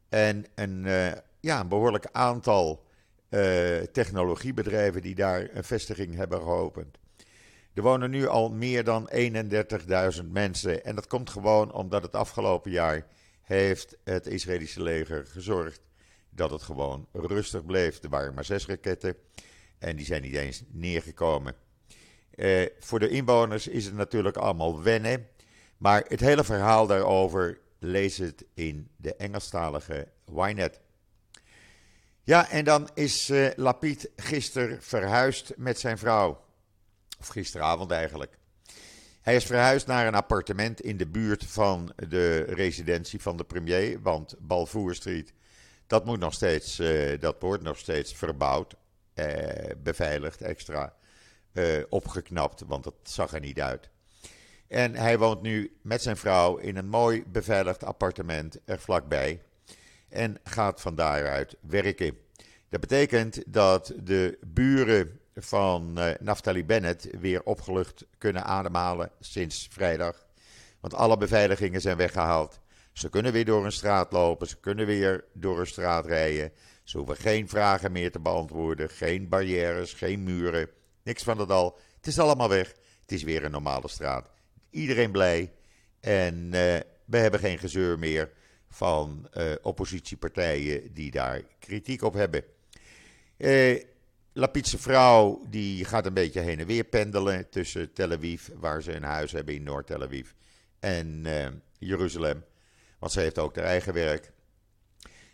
en 0.09 0.47
een, 0.55 0.85
uh, 0.85 1.13
ja, 1.41 1.61
een 1.61 1.69
behoorlijk 1.69 2.09
aantal 2.13 2.89
technologiebedrijven 3.93 5.03
die 5.03 5.15
daar 5.15 5.49
een 5.53 5.65
vestiging 5.65 6.15
hebben 6.15 6.41
geopend. 6.41 6.99
Er 7.75 7.83
wonen 7.83 8.11
nu 8.11 8.27
al 8.27 8.51
meer 8.51 8.85
dan 8.85 9.11
31.000 9.15 10.25
mensen 10.31 10.85
en 10.85 10.95
dat 10.95 11.07
komt 11.07 11.31
gewoon 11.31 11.73
omdat 11.73 12.03
het 12.03 12.15
afgelopen 12.15 12.71
jaar 12.71 13.07
heeft 13.43 13.97
het 14.05 14.27
Israëlische 14.27 14.83
leger 14.83 15.27
gezorgd 15.27 15.81
dat 16.31 16.51
het 16.51 16.63
gewoon 16.63 17.07
rustig 17.13 17.65
bleef. 17.65 18.03
Er 18.03 18.09
waren 18.09 18.35
maar 18.35 18.45
zes 18.45 18.67
raketten 18.67 19.15
en 19.79 19.97
die 19.97 20.07
zijn 20.07 20.23
niet 20.23 20.35
eens 20.35 20.63
neergekomen. 20.69 21.55
Uh, 22.35 22.67
voor 22.79 22.99
de 22.99 23.09
inwoners 23.09 23.69
is 23.69 23.85
het 23.85 23.95
natuurlijk 23.95 24.37
allemaal 24.37 24.83
wennen. 24.83 25.29
Maar 25.77 26.05
het 26.09 26.21
hele 26.21 26.45
verhaal 26.45 26.87
daarover 26.87 27.59
lees 27.79 28.19
het 28.19 28.45
in 28.55 28.91
de 28.97 29.17
Engelstalige 29.17 30.09
Ynet. 30.35 30.81
Ja, 32.31 32.51
en 32.51 32.65
dan 32.65 32.89
is 32.95 33.31
uh, 33.31 33.49
Lapid 33.57 34.11
gisteren 34.17 34.83
verhuisd 34.83 35.53
met 35.57 35.79
zijn 35.79 35.99
vrouw. 35.99 36.45
Of 37.21 37.29
gisteravond 37.29 37.91
eigenlijk. 37.91 38.39
Hij 39.21 39.37
is 39.37 39.45
verhuisd 39.45 39.87
naar 39.87 40.07
een 40.07 40.15
appartement 40.15 40.81
in 40.81 40.97
de 40.97 41.07
buurt 41.07 41.45
van 41.47 41.93
de 42.09 42.39
residentie 42.39 43.21
van 43.21 43.37
de 43.37 43.45
premier. 43.45 44.03
Want 44.03 44.35
Balfour 44.39 44.95
Street, 44.95 45.33
dat, 45.87 46.05
moet 46.05 46.19
nog 46.19 46.35
steeds, 46.35 46.81
uh, 46.81 47.21
dat 47.21 47.37
wordt 47.41 47.63
nog 47.63 47.79
steeds 47.79 48.15
verbouwd. 48.15 48.75
Uh, 49.15 49.27
beveiligd, 49.83 50.41
extra 50.41 50.95
opgeknapt, 51.89 52.63
want 52.67 52.85
dat 52.85 52.95
zag 53.03 53.33
er 53.33 53.41
niet 53.41 53.61
uit. 53.61 53.89
En 54.69 54.95
hij 54.95 55.19
woont 55.19 55.43
nu 55.43 55.79
met 55.83 56.03
zijn 56.03 56.17
vrouw 56.17 56.57
in 56.57 56.77
een 56.77 56.89
mooi 56.89 57.25
beveiligd 57.27 57.85
appartement 57.85 58.59
er 58.65 58.79
vlakbij. 58.79 59.41
En 60.11 60.39
gaat 60.45 60.81
van 60.81 60.95
daaruit 60.95 61.57
werken. 61.61 62.19
Dat 62.69 62.81
betekent 62.81 63.43
dat 63.47 63.93
de 64.03 64.39
buren 64.47 65.21
van 65.35 65.99
uh, 65.99 66.11
Naftali 66.21 66.65
Bennett 66.65 67.09
weer 67.21 67.43
opgelucht 67.43 68.07
kunnen 68.19 68.45
ademhalen 68.45 69.11
sinds 69.21 69.69
vrijdag. 69.71 70.27
Want 70.81 70.95
alle 70.95 71.17
beveiligingen 71.17 71.81
zijn 71.81 71.97
weggehaald. 71.97 72.61
Ze 72.93 73.09
kunnen 73.09 73.33
weer 73.33 73.45
door 73.45 73.65
een 73.65 73.73
straat 73.73 74.13
lopen, 74.13 74.47
ze 74.47 74.61
kunnen 74.61 74.87
weer 74.87 75.25
door 75.33 75.61
een 75.61 75.67
straat 75.67 76.07
rijden. 76.07 76.53
Ze 76.85 76.97
hoeven 76.97 77.17
geen 77.17 77.49
vragen 77.49 77.93
meer 77.93 78.13
te 78.13 78.21
beantwoorden, 78.21 78.91
geen 78.91 79.29
barrières, 79.29 79.93
geen 79.93 80.23
muren, 80.23 80.69
niks 81.03 81.23
van 81.23 81.37
dat 81.37 81.51
al. 81.51 81.79
Het 81.97 82.07
is 82.07 82.19
allemaal 82.19 82.49
weg. 82.49 82.69
Het 83.01 83.13
is 83.13 83.23
weer 83.23 83.45
een 83.45 83.51
normale 83.51 83.89
straat 83.89 84.31
iedereen 84.71 85.11
blij. 85.11 85.53
En 86.01 86.35
uh, 86.35 86.51
we 87.05 87.17
hebben 87.17 87.41
geen 87.41 87.59
gezeur 87.59 87.99
meer 87.99 88.31
van 88.71 89.29
uh, 89.35 89.53
oppositiepartijen 89.63 90.95
die 90.95 91.11
daar 91.11 91.43
kritiek 91.59 92.03
op 92.03 92.15
hebben. 92.15 92.45
Uh, 93.37 93.83
Lapidse 94.33 94.79
vrouw 94.79 95.43
die 95.49 95.85
gaat 95.85 96.07
een 96.07 96.15
beetje 96.15 96.41
heen 96.41 96.59
en 96.59 96.67
weer 96.67 96.85
pendelen 96.85 97.49
tussen 97.49 97.93
Tel 97.93 98.13
Aviv, 98.13 98.49
waar 98.55 98.83
ze 98.83 98.95
een 98.95 99.03
huis 99.03 99.33
hebben 99.33 99.55
in 99.55 99.63
Noord-Tel 99.63 100.03
Aviv, 100.03 100.31
en 100.79 101.27
Jeruzalem. 101.79 102.45
Want 102.99 103.13
ze 103.13 103.21
heeft 103.21 103.39
ook 103.39 103.57
haar 103.57 103.65
eigen 103.65 103.95
werk. 103.95 104.33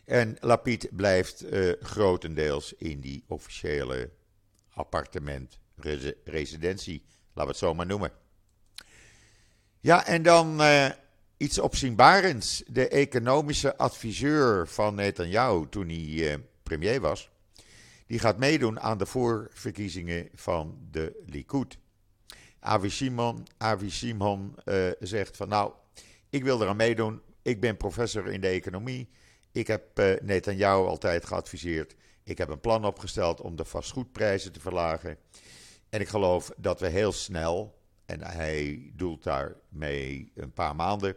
En 0.04 0.36
Lapid 0.40 0.88
blijft 0.96 1.44
grotendeels 1.80 2.72
in 2.72 3.00
die 3.00 3.24
officiële 3.26 4.10
appartement, 4.70 5.58
residentie, 6.24 7.04
laten 7.26 7.42
we 7.42 7.48
het 7.48 7.56
zo 7.56 7.74
maar 7.74 7.86
noemen. 7.86 8.10
Ja, 9.80 10.06
en 10.06 10.22
dan 10.22 10.60
iets 11.36 11.58
opzienbarends. 11.58 12.62
De 12.66 12.88
economische 12.88 13.76
adviseur 13.76 14.68
van 14.68 14.94
Netanyahu 14.94 15.68
toen 15.68 15.88
hij 15.88 16.32
uh, 16.32 16.34
premier 16.62 17.00
was, 17.00 17.30
die 18.06 18.18
gaat 18.18 18.38
meedoen 18.38 18.80
aan 18.80 18.98
de 18.98 19.06
voorverkiezingen 19.06 20.28
van 20.34 20.78
de 20.90 21.22
Likud. 21.26 21.78
Avi 22.60 22.90
Simon, 22.90 23.46
Avi 23.56 23.90
Simon 23.90 24.54
uh, 24.64 24.90
zegt 24.98 25.36
van 25.36 25.48
nou, 25.48 25.72
ik 26.30 26.44
wil 26.44 26.62
eraan 26.62 26.76
meedoen. 26.76 27.20
Ik 27.42 27.60
ben 27.60 27.76
professor 27.76 28.26
in 28.26 28.40
de 28.40 28.48
economie. 28.48 29.08
Ik 29.52 29.66
heb 29.66 29.98
uh, 29.98 30.20
Netanyahu 30.22 30.86
altijd 30.86 31.26
geadviseerd. 31.26 31.94
Ik 32.24 32.38
heb 32.38 32.48
een 32.48 32.60
plan 32.60 32.84
opgesteld 32.84 33.40
om 33.40 33.56
de 33.56 33.64
vastgoedprijzen 33.64 34.52
te 34.52 34.60
verlagen. 34.60 35.18
En 35.88 36.00
ik 36.00 36.08
geloof 36.08 36.50
dat 36.56 36.80
we 36.80 36.88
heel 36.88 37.12
snel, 37.12 37.75
en 38.06 38.22
hij 38.22 38.90
doelt 38.94 39.22
daarmee 39.22 40.32
een 40.34 40.52
paar 40.52 40.76
maanden. 40.76 41.16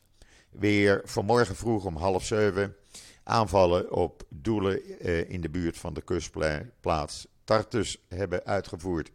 weer 0.50 1.00
vanmorgen 1.04 1.56
vroeg 1.56 1.84
om 1.84 1.96
half 1.96 2.24
zeven 2.24 2.76
aanvallen 3.22 3.92
op 3.92 4.22
doelen 4.28 4.80
uh, 5.06 5.30
in 5.30 5.40
de 5.40 5.50
buurt 5.50 5.78
van 5.78 5.94
de 5.94 6.02
kustplaats 6.02 7.26
Tartus 7.44 8.04
hebben 8.08 8.44
uitgevoerd. 8.44 9.10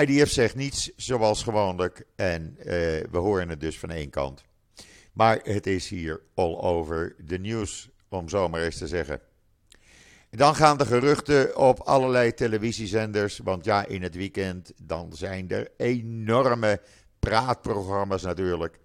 IDF 0.00 0.30
zegt 0.30 0.54
niets 0.54 0.90
zoals 0.96 1.42
gewoonlijk 1.42 2.06
en 2.16 2.54
uh, 2.58 2.64
we 3.10 3.18
horen 3.18 3.48
het 3.48 3.60
dus 3.60 3.78
van 3.78 3.90
één 3.90 4.10
kant. 4.10 4.44
Maar 5.12 5.40
het 5.42 5.66
is 5.66 5.88
hier 5.88 6.20
all 6.34 6.56
over 6.56 7.16
the 7.26 7.36
news, 7.36 7.88
om 8.08 8.28
zo 8.28 8.48
maar 8.48 8.62
eens 8.62 8.78
te 8.78 8.86
zeggen. 8.86 9.20
Dan 10.36 10.54
gaan 10.54 10.76
de 10.76 10.86
geruchten 10.86 11.56
op 11.56 11.80
allerlei 11.80 12.34
televisiezenders. 12.34 13.38
Want 13.38 13.64
ja, 13.64 13.86
in 13.86 14.02
het 14.02 14.14
weekend 14.14 14.72
dan 14.82 15.12
zijn 15.12 15.48
er 15.48 15.70
enorme 15.76 16.80
praatprogramma's 17.18 18.22
natuurlijk. 18.22 18.78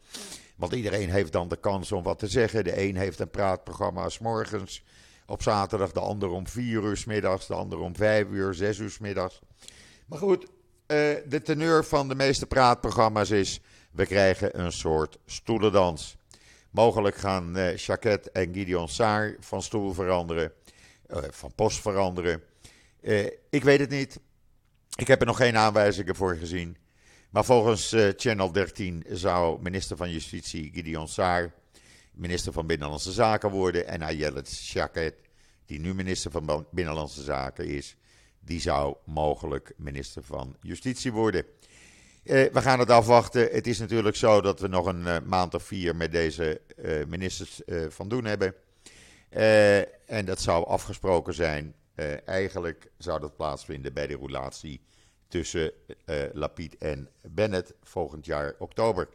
Want 0.56 0.74
iedereen 0.74 1.10
heeft 1.10 1.32
dan 1.32 1.48
de 1.48 1.60
kans 1.60 1.92
om 1.92 2.04
wat 2.04 2.20
te 2.20 2.28
zeggen. 2.28 2.64
De 2.64 2.82
een 2.82 2.96
heeft 2.96 3.20
een 3.20 3.30
praatprogramma 3.30 4.10
s 4.10 4.20
morgens 4.20 4.84
op 5.26 5.42
zaterdag, 5.42 5.92
de 5.92 6.00
ander 6.00 6.30
om 6.30 6.48
4 6.48 6.84
uur 6.84 6.98
s 6.98 7.06
middags, 7.06 7.48
de 7.48 7.54
ander 7.54 7.80
om 7.80 7.96
5 7.96 8.28
uur, 8.30 8.54
6 8.54 8.78
uur 8.78 8.90
s 8.90 9.00
middags. 9.00 9.40
Maar 10.06 10.20
goed, 10.20 10.44
uh, 10.44 10.48
de 11.28 11.42
teneur 11.44 11.86
van 11.86 12.08
de 12.08 12.16
meeste 12.16 12.46
praatprogramma's 12.46 13.30
is: 13.30 13.62
we 13.92 14.06
krijgen 14.06 14.60
een 14.60 14.72
soort 14.72 15.18
stoelendans. 15.26 16.18
Mogelijk 16.72 17.16
gaan 17.16 17.58
uh, 17.58 17.76
Jacquet 17.76 18.32
en 18.32 18.54
Gideon 18.54 18.90
Saar 18.90 19.36
van 19.40 19.62
stoel 19.62 19.94
veranderen. 19.94 20.52
Eh, 21.08 21.24
van 21.30 21.56
post 21.56 21.82
veranderen. 21.82 22.44
Eh, 23.02 23.26
ik 23.50 23.64
weet 23.64 23.80
het 23.80 23.90
niet. 23.90 24.20
Ik 24.96 25.08
heb 25.08 25.20
er 25.20 25.26
nog 25.26 25.38
geen 25.38 25.58
aanwijzingen 25.58 26.16
voor 26.16 26.36
gezien. 26.36 26.78
Maar 27.30 27.46
volgens 27.46 27.94
uh, 27.94 28.10
Channel 28.16 28.52
13 28.52 29.04
zou 29.10 29.62
minister 29.62 29.98
van 29.98 30.12
Justitie 30.12 30.72
Gideon 30.74 31.08
Saar 31.08 31.54
minister 32.12 32.54
van 32.54 32.68
Binnenlandse 32.68 33.12
Zaken 33.12 33.50
worden. 33.50 33.88
En 33.88 34.02
Ayelet 34.02 34.50
Shaked, 34.50 35.14
die 35.66 35.80
nu 35.80 35.94
minister 35.94 36.32
van 36.32 36.68
Binnenlandse 36.72 37.24
Zaken 37.24 37.68
is, 37.68 37.96
die 38.40 38.60
zou 38.60 38.96
mogelijk 39.06 39.74
minister 39.78 40.24
van 40.24 40.56
Justitie 40.62 41.12
worden. 41.12 41.46
we 42.24 42.50
gaan 42.54 42.80
het 42.80 42.90
afwachten. 42.90 43.50
Het 43.52 43.68
is 43.68 43.80
natuurlijk 43.80 44.16
zo 44.16 44.42
dat 44.42 44.60
we 44.60 44.68
nog 44.68 44.86
een 44.86 45.28
maand 45.28 45.54
of 45.54 45.64
vier 45.64 45.96
met 45.96 46.12
deze 46.12 46.62
ministers 47.08 47.62
van 47.90 48.10
doen 48.10 48.26
hebben. 48.26 48.56
Uh, 49.30 49.78
en 50.10 50.26
dat 50.26 50.40
zou 50.40 50.66
afgesproken 50.66 51.34
zijn. 51.34 51.76
Uh, 51.96 52.28
eigenlijk 52.28 52.92
zou 52.98 53.20
dat 53.20 53.36
plaatsvinden 53.36 53.94
bij 53.94 54.08
de 54.08 54.18
relatie 54.18 54.82
tussen 55.28 55.72
uh, 56.06 56.16
Lapid 56.34 56.78
en 56.78 57.10
Bennett 57.22 57.74
volgend 57.84 58.26
jaar 58.26 58.56
oktober. 58.60 59.10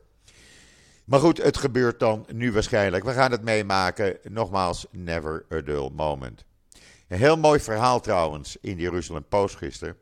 Maar 1.05 1.21
goed, 1.21 1.43
het 1.43 1.57
gebeurt 1.57 2.01
dan 2.01 2.27
nu 2.33 2.53
waarschijnlijk. 2.53 3.05
We 3.05 3.13
gaan 3.13 3.31
het 3.31 3.43
meemaken. 3.43 4.19
Nogmaals, 4.23 4.87
never 4.91 5.45
a 5.53 5.61
dull 5.61 5.91
moment. 5.93 6.45
Een 7.09 7.19
heel 7.19 7.37
mooi 7.37 7.61
verhaal 7.61 8.01
trouwens 8.01 8.57
in 8.61 8.77
de 8.77 8.83
Jeruzalem 8.83 9.25
Post 9.29 9.57
gisteren. 9.57 9.97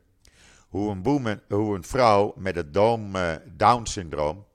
Hoe 0.67 0.91
een, 0.91 1.41
hoe 1.49 1.75
een 1.75 1.83
vrouw 1.83 2.33
met 2.37 2.55
het 2.55 2.73
Down-syndroom 3.57 4.45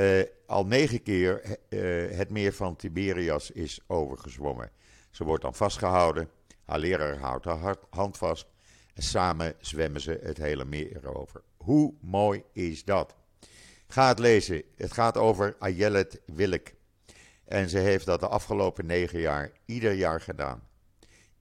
uh, 0.00 0.22
al 0.46 0.66
negen 0.66 1.02
keer 1.02 1.58
uh, 1.68 2.16
het 2.16 2.30
meer 2.30 2.52
van 2.52 2.76
Tiberias 2.76 3.50
is 3.50 3.80
overgezwommen. 3.86 4.70
Ze 5.10 5.24
wordt 5.24 5.42
dan 5.42 5.54
vastgehouden, 5.54 6.30
haar 6.64 6.78
leraar 6.78 7.18
houdt 7.18 7.44
haar 7.44 7.76
hand 7.90 8.16
vast 8.16 8.46
en 8.94 9.02
samen 9.02 9.54
zwemmen 9.60 10.00
ze 10.00 10.18
het 10.22 10.36
hele 10.36 10.64
meer 10.64 11.14
over. 11.16 11.42
Hoe 11.56 11.94
mooi 12.00 12.42
is 12.52 12.84
dat? 12.84 13.14
Ga 13.86 14.08
het 14.08 14.18
lezen. 14.18 14.62
Het 14.76 14.92
gaat 14.92 15.16
over 15.16 15.56
Ayelet 15.58 16.20
Willek. 16.26 16.74
En 17.44 17.68
ze 17.68 17.78
heeft 17.78 18.06
dat 18.06 18.20
de 18.20 18.28
afgelopen 18.28 18.86
negen 18.86 19.20
jaar 19.20 19.52
ieder 19.64 19.92
jaar 19.92 20.20
gedaan. 20.20 20.68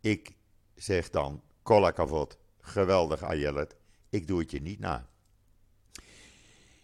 Ik 0.02 0.36
zeg 0.76 1.10
dan, 1.10 1.42
kolla 1.64 1.92
kavot, 1.92 2.38
geweldig 2.62 3.24
Ayelet, 3.24 3.76
ik 4.10 4.28
doe 4.28 4.40
het 4.40 4.52
je 4.52 4.62
niet 4.62 4.80
na. 4.80 5.10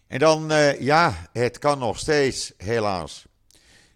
En 0.06 0.18
dan, 0.18 0.52
uh, 0.52 0.80
ja, 0.80 1.28
het 1.32 1.58
kan 1.58 1.78
nog 1.78 1.98
steeds, 1.98 2.52
helaas. 2.56 3.26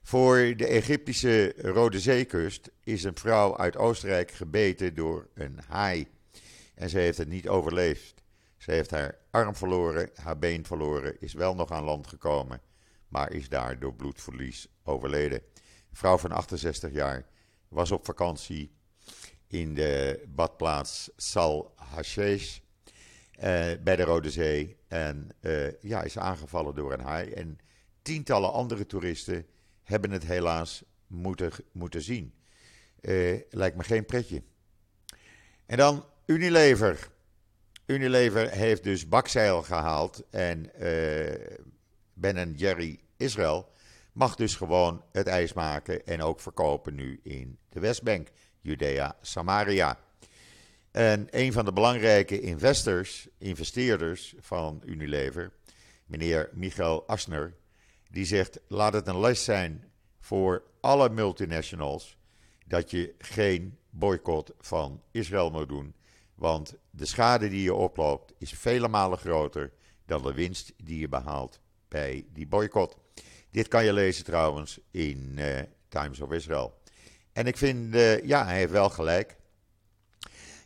Voor 0.03 0.37
de 0.57 0.67
Egyptische 0.67 1.55
Rode 1.57 2.01
Zeekust 2.01 2.71
is 2.85 3.05
een 3.05 3.17
vrouw 3.17 3.57
uit 3.57 3.77
Oostenrijk 3.77 4.31
gebeten 4.31 4.95
door 4.95 5.29
een 5.35 5.61
haai. 5.67 6.09
En 6.75 6.91
ze 6.91 6.99
heeft 6.99 7.19
het 7.19 7.29
niet 7.29 7.49
overleefd. 7.49 8.23
Ze 8.57 8.71
heeft 8.73 8.91
haar 8.91 9.19
arm 9.31 9.55
verloren, 9.55 10.11
haar 10.15 10.39
been 10.39 10.67
verloren, 10.67 11.21
is 11.21 11.33
wel 11.33 11.55
nog 11.55 11.71
aan 11.71 11.85
land 11.85 12.07
gekomen, 12.07 12.61
maar 13.09 13.33
is 13.33 13.49
daar 13.49 13.79
door 13.79 13.95
bloedverlies 13.95 14.69
overleden. 14.85 15.43
Een 15.91 15.97
vrouw 15.97 16.19
van 16.19 16.33
68 16.33 16.93
jaar 16.93 17.27
was 17.69 17.91
op 17.91 18.05
vakantie 18.05 18.73
in 19.47 19.75
de 19.75 20.25
badplaats 20.29 21.11
Sal 21.17 21.73
Hashesh 21.77 22.57
eh, 22.57 22.63
bij 23.83 23.97
de 23.97 24.03
Rode 24.03 24.31
Zee. 24.31 24.77
En 24.89 25.29
uh, 25.41 25.81
ja, 25.81 26.03
is 26.03 26.19
aangevallen 26.19 26.75
door 26.75 26.93
een 26.93 27.01
haai. 27.01 27.31
En 27.31 27.59
tientallen 28.03 28.53
andere 28.53 28.87
toeristen 28.87 29.47
hebben 29.83 30.11
het 30.11 30.25
helaas 30.25 30.83
moeten, 31.07 31.53
moeten 31.73 32.03
zien. 32.03 32.35
Uh, 33.01 33.41
lijkt 33.51 33.77
me 33.77 33.83
geen 33.83 34.05
pretje. 34.05 34.43
En 35.67 35.77
dan 35.77 36.05
Unilever. 36.27 37.09
Unilever 37.87 38.51
heeft 38.51 38.85
dus 38.85 39.09
bakzeil 39.09 39.63
gehaald 39.63 40.23
en 40.31 40.71
Ben 42.15 42.53
Jerry 42.53 43.01
Israël 43.17 43.71
mag 44.13 44.35
dus 44.35 44.55
gewoon 44.55 45.05
het 45.13 45.27
ijs 45.27 45.53
maken 45.53 46.07
en 46.07 46.23
ook 46.23 46.41
verkopen 46.41 46.95
nu 46.95 47.21
in 47.23 47.59
de 47.69 47.81
Westbank, 47.81 48.29
Judea, 48.61 49.17
Samaria. 49.21 49.99
En 50.91 51.27
een 51.31 51.53
van 51.53 51.65
de 51.65 51.73
belangrijke 51.73 52.41
investors, 52.41 53.29
investeerders 53.39 54.35
van 54.41 54.83
Unilever, 54.85 55.53
meneer 56.07 56.51
Michael 56.53 57.07
Asner, 57.07 57.55
die 58.11 58.25
zegt: 58.25 58.61
laat 58.69 58.93
het 58.93 59.07
een 59.07 59.21
les 59.21 59.45
zijn 59.45 59.91
voor 60.21 60.63
alle 60.81 61.09
multinationals 61.09 62.17
dat 62.67 62.91
je 62.91 63.15
geen 63.19 63.79
boycott 63.91 64.53
van 64.59 65.03
Israël 65.11 65.51
moet 65.51 65.69
doen. 65.69 65.95
Want 66.35 66.75
de 66.91 67.07
schade 67.07 67.49
die 67.49 67.63
je 67.63 67.75
oploopt 67.75 68.33
is 68.39 68.53
vele 68.53 68.89
malen 68.89 69.19
groter 69.19 69.73
dan 70.07 70.23
de 70.23 70.35
winst 70.35 70.73
die 70.77 70.99
je 70.99 71.09
behaalt 71.09 71.61
bij 71.89 72.27
die 72.33 72.47
boycott. 72.47 72.97
Dit 73.51 73.69
kan 73.69 73.85
je 73.85 73.93
lezen 73.93 74.25
trouwens 74.25 74.81
in 74.91 75.35
uh, 75.39 75.61
Times 75.89 76.21
of 76.21 76.33
Israel. 76.33 76.81
En 77.33 77.47
ik 77.47 77.57
vind, 77.57 77.95
uh, 77.95 78.27
ja, 78.27 78.45
hij 78.45 78.57
heeft 78.57 78.73
wel 78.73 78.91
gelijk. 78.91 79.37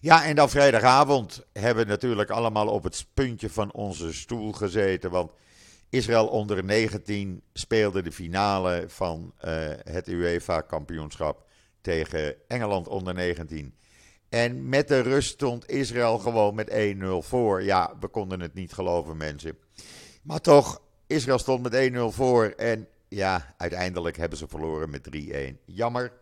Ja, 0.04 0.24
en 0.24 0.36
dan 0.36 0.50
vrijdagavond 0.50 1.46
hebben 1.52 1.84
we 1.84 1.90
natuurlijk 1.90 2.30
allemaal 2.30 2.68
op 2.68 2.82
het 2.82 3.06
puntje 3.14 3.50
van 3.50 3.72
onze 3.72 4.12
stoel 4.12 4.52
gezeten. 4.52 5.10
Want 5.10 5.32
Israël 5.88 6.26
onder 6.26 6.64
19 6.64 7.42
speelde 7.52 8.02
de 8.02 8.12
finale 8.12 8.84
van 8.88 9.34
uh, 9.44 9.50
het 9.82 10.08
UEFA-kampioenschap 10.08 11.46
tegen 11.80 12.34
Engeland 12.48 12.88
onder 12.88 13.14
19. 13.14 13.74
En 14.28 14.68
met 14.68 14.88
de 14.88 15.00
rust 15.00 15.30
stond 15.30 15.70
Israël 15.70 16.18
gewoon 16.18 16.54
met 16.54 16.96
1-0 17.00 17.04
voor. 17.18 17.62
Ja, 17.62 17.92
we 18.00 18.08
konden 18.08 18.40
het 18.40 18.54
niet 18.54 18.72
geloven, 18.72 19.16
mensen. 19.16 19.58
Maar 20.22 20.40
toch, 20.40 20.82
Israël 21.06 21.38
stond 21.38 21.62
met 21.62 21.92
1-0 21.92 21.98
voor. 21.98 22.44
En 22.44 22.88
ja, 23.08 23.54
uiteindelijk 23.56 24.16
hebben 24.16 24.38
ze 24.38 24.48
verloren 24.48 24.90
met 24.90 25.08
3-1. 25.16 25.64
Jammer. 25.64 26.12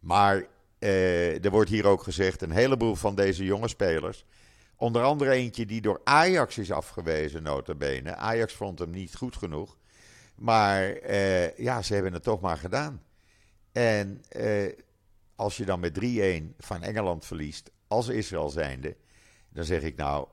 Maar 0.00 0.46
uh, 0.78 1.44
er 1.44 1.50
wordt 1.50 1.70
hier 1.70 1.86
ook 1.86 2.02
gezegd, 2.02 2.42
een 2.42 2.50
heleboel 2.50 2.94
van 2.94 3.14
deze 3.14 3.44
jonge 3.44 3.68
spelers. 3.68 4.24
Onder 4.76 5.02
andere 5.02 5.30
eentje 5.30 5.66
die 5.66 5.80
door 5.80 6.00
Ajax 6.04 6.58
is 6.58 6.70
afgewezen, 6.70 7.42
notabene. 7.42 8.14
Ajax 8.14 8.54
vond 8.54 8.78
hem 8.78 8.90
niet 8.90 9.14
goed 9.14 9.36
genoeg. 9.36 9.76
Maar 10.34 11.00
uh, 11.02 11.56
ja, 11.56 11.82
ze 11.82 11.94
hebben 11.94 12.12
het 12.12 12.22
toch 12.22 12.40
maar 12.40 12.56
gedaan. 12.56 13.02
En 13.72 14.22
uh, 14.36 14.72
als 15.36 15.56
je 15.56 15.64
dan 15.64 15.80
met 15.80 15.98
3-1 16.00 16.56
van 16.58 16.82
Engeland 16.82 17.26
verliest, 17.26 17.70
als 17.88 18.08
Israël 18.08 18.48
zijnde, 18.48 18.96
dan 19.48 19.64
zeg 19.64 19.82
ik 19.82 19.96
nou, 19.96 20.28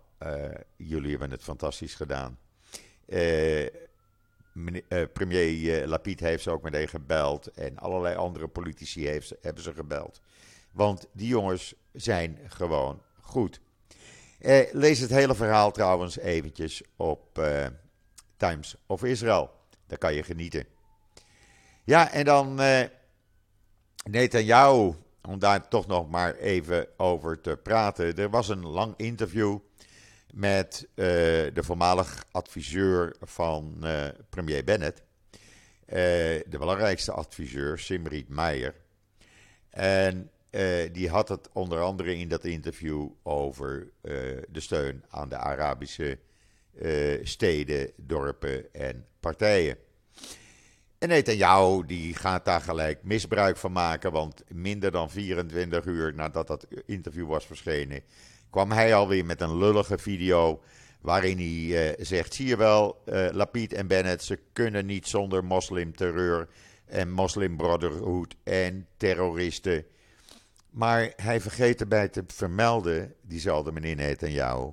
jullie 0.75 1.09
hebben 1.09 1.31
het 1.31 1.43
fantastisch 1.43 1.95
gedaan. 1.95 2.37
premier 5.13 5.87
Lapid 5.87 6.19
heeft 6.19 6.43
ze 6.43 6.51
ook 6.51 6.63
meteen 6.63 6.87
gebeld 6.87 7.47
en 7.51 7.77
allerlei 7.77 8.15
andere 8.15 8.47
politici 8.47 9.07
heeft, 9.07 9.33
hebben 9.41 9.63
ze 9.63 9.73
gebeld. 9.73 10.21
Want 10.73 11.07
die 11.11 11.27
jongens 11.27 11.73
zijn 11.93 12.39
gewoon 12.47 13.01
goed. 13.21 13.61
Eh, 14.39 14.73
lees 14.73 14.99
het 14.99 15.09
hele 15.09 15.35
verhaal 15.35 15.71
trouwens 15.71 16.17
eventjes 16.17 16.81
op 16.95 17.37
eh, 17.37 17.65
Times 18.37 18.75
of 18.85 19.03
Israel. 19.03 19.51
Daar 19.87 19.97
kan 19.97 20.13
je 20.13 20.23
genieten. 20.23 20.65
Ja, 21.83 22.11
en 22.11 22.25
dan 22.25 22.61
uh, 22.61 22.81
Netanyahu, 24.09 24.93
om 25.21 25.39
daar 25.39 25.67
toch 25.67 25.87
nog 25.87 26.09
maar 26.09 26.35
even 26.35 26.87
over 26.97 27.41
te 27.41 27.57
praten. 27.63 28.15
Er 28.15 28.29
was 28.29 28.49
een 28.49 28.67
lang 28.67 28.93
interview 28.97 29.59
met 30.33 30.87
uh, 30.95 31.05
de 31.53 31.63
voormalig 31.63 32.25
adviseur 32.31 33.15
van 33.21 33.77
uh, 33.83 34.07
premier 34.29 34.63
Bennett. 34.63 34.99
Uh, 34.99 35.05
de 35.95 36.57
belangrijkste 36.59 37.11
adviseur, 37.11 37.79
Simrit 37.79 38.29
Meijer. 38.29 38.75
En 39.69 40.31
die 40.91 41.09
had 41.09 41.29
het 41.29 41.49
onder 41.53 41.81
andere 41.81 42.17
in 42.17 42.27
dat 42.27 42.45
interview 42.45 43.07
over 43.23 43.91
de 44.49 44.59
steun 44.59 45.03
aan 45.09 45.29
de 45.29 45.37
Arabische 45.37 46.19
steden, 47.23 47.91
dorpen 47.95 48.73
en 48.73 49.05
partijen. 49.19 49.77
En 50.97 51.09
Netanyahu 51.09 51.85
die 51.85 52.15
gaat 52.15 52.45
daar 52.45 52.61
gelijk 52.61 53.03
misbruik 53.03 53.57
van 53.57 53.71
maken, 53.71 54.11
want 54.11 54.43
minder 54.47 54.91
dan 54.91 55.09
24 55.09 55.85
uur 55.85 56.13
nadat 56.13 56.47
dat 56.47 56.67
interview 56.85 57.27
was 57.27 57.45
verschenen, 57.45 58.01
kwam 58.49 58.71
hij 58.71 58.95
alweer 58.95 59.25
met 59.25 59.41
een 59.41 59.57
lullige 59.57 59.97
video 59.97 60.61
waarin 61.01 61.37
hij 61.37 61.95
zegt, 61.99 62.33
zie 62.33 62.47
je 62.47 62.57
wel, 62.57 63.01
Lapid 63.31 63.73
en 63.73 63.87
Bennett, 63.87 64.23
ze 64.23 64.39
kunnen 64.53 64.85
niet 64.85 65.07
zonder 65.07 65.43
moslimterreur 65.43 66.47
en 66.85 67.11
moslimbrotherhood 67.11 68.35
en 68.43 68.87
terroristen. 68.97 69.85
Maar 70.73 71.13
hij 71.15 71.41
vergeet 71.41 71.81
erbij 71.81 72.09
te 72.09 72.23
vermelden, 72.27 73.15
diezelfde 73.21 73.71
meneer 73.71 73.95
Netanyahu, 73.95 74.71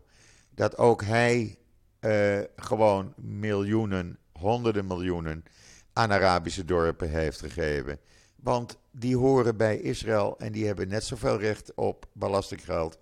dat 0.54 0.78
ook 0.78 1.04
hij 1.04 1.58
uh, 2.00 2.40
gewoon 2.56 3.14
miljoenen, 3.16 4.18
honderden 4.32 4.86
miljoenen 4.86 5.44
aan 5.92 6.12
Arabische 6.12 6.64
dorpen 6.64 7.10
heeft 7.10 7.40
gegeven. 7.40 7.98
Want 8.36 8.78
die 8.90 9.16
horen 9.16 9.56
bij 9.56 9.78
Israël 9.78 10.38
en 10.38 10.52
die 10.52 10.66
hebben 10.66 10.88
net 10.88 11.04
zoveel 11.04 11.38
recht 11.38 11.74
op 11.74 12.06
belastinggeld 12.12 12.98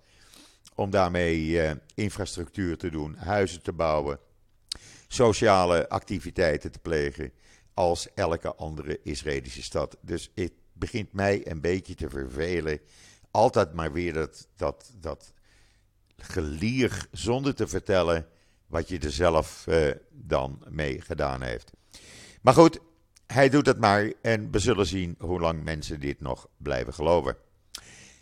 om 0.75 0.89
daarmee 0.89 1.45
uh, 1.45 1.71
infrastructuur 1.95 2.77
te 2.77 2.89
doen, 2.89 3.15
huizen 3.15 3.61
te 3.61 3.73
bouwen, 3.73 4.19
sociale 5.07 5.89
activiteiten 5.89 6.71
te 6.71 6.79
plegen 6.79 7.31
als 7.73 8.13
elke 8.13 8.55
andere 8.55 8.99
Israëlische 9.03 9.63
stad. 9.63 9.97
Dus 10.01 10.31
het 10.35 10.53
begint 10.79 11.13
mij 11.13 11.47
een 11.47 11.61
beetje 11.61 11.95
te 11.95 12.09
vervelen. 12.09 12.79
Altijd 13.31 13.73
maar 13.73 13.91
weer 13.91 14.13
dat, 14.13 14.47
dat, 14.55 14.91
dat 14.99 15.33
gelier 16.17 17.07
zonder 17.11 17.55
te 17.55 17.67
vertellen 17.67 18.27
wat 18.67 18.87
je 18.87 18.99
er 18.99 19.11
zelf 19.11 19.65
uh, 19.69 19.91
dan 20.11 20.63
mee 20.69 21.01
gedaan 21.01 21.41
heeft. 21.41 21.71
Maar 22.41 22.53
goed, 22.53 22.79
hij 23.27 23.49
doet 23.49 23.65
het 23.65 23.79
maar 23.79 24.13
en 24.21 24.51
we 24.51 24.59
zullen 24.59 24.85
zien 24.85 25.15
hoe 25.19 25.39
lang 25.39 25.63
mensen 25.63 25.99
dit 25.99 26.21
nog 26.21 26.47
blijven 26.57 26.93
geloven. 26.93 27.37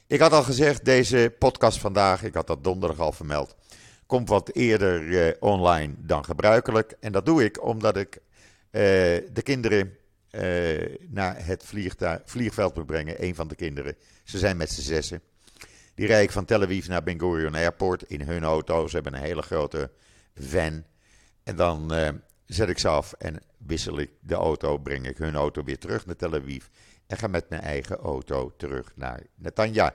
Ik 0.08 0.20
had 0.20 0.32
al 0.32 0.44
gezegd, 0.44 0.86
deze 0.86 1.36
podcast 1.40 1.80
vandaag, 1.80 2.24
ik 2.24 2.34
had 2.34 2.48
dat 2.48 2.64
donderdag 2.64 3.00
al 3.00 3.12
vermeld, 3.12 3.56
komt 4.06 4.30
wat 4.30 4.50
eerder 4.50 5.28
eh, 5.28 5.34
online 5.40 5.94
dan 5.98 6.26
gebruikelijk. 6.26 6.96
En 7.00 7.12
dat 7.12 7.26
doe 7.26 7.44
ik 7.44 7.64
omdat 7.64 7.98
ik 7.98 8.16
eh, 8.16 8.82
de 9.34 9.42
kinderen 9.44 9.80
eh, 9.80 9.94
naar 11.08 11.46
het 11.46 11.64
vliegveld 12.26 12.76
moet 12.76 12.86
brengen. 12.86 13.24
Een 13.24 13.36
van 13.36 13.48
de 13.48 13.56
kinderen, 13.56 13.96
ze 14.24 14.38
zijn 14.38 14.58
met 14.58 14.72
z'n 14.72 14.82
zessen. 14.82 15.22
Die 15.96 16.08
rijd 16.08 16.24
ik 16.24 16.32
van 16.32 16.46
Tel 16.46 16.62
Aviv 16.62 16.88
naar 16.88 17.04
Ben 17.04 17.20
Gurion 17.20 17.56
Airport 17.56 18.04
in 18.04 18.22
hun 18.22 18.44
auto. 18.44 18.88
Ze 18.88 18.96
hebben 18.96 19.14
een 19.14 19.22
hele 19.22 19.42
grote 19.42 19.92
van. 20.36 20.84
En 21.44 21.56
dan 21.56 21.94
eh, 21.94 22.10
zet 22.46 22.70
ik 22.70 22.80
ze 22.80 22.88
af 22.88 23.14
en 23.14 23.42
wissel 23.58 24.00
ik 24.00 24.10
de 24.20 24.36
auto, 24.36 24.78
breng 24.78 25.08
ik 25.08 25.18
hun 25.18 25.36
auto 25.36 25.64
weer 25.64 25.78
terug 25.78 26.06
naar 26.06 26.16
Tel 26.16 26.34
Aviv 26.34 26.66
en 27.08 27.18
ga 27.18 27.28
met 27.28 27.50
mijn 27.50 27.62
eigen 27.62 27.98
auto 27.98 28.54
terug 28.58 28.92
naar 28.96 29.22
Netanya. 29.36 29.94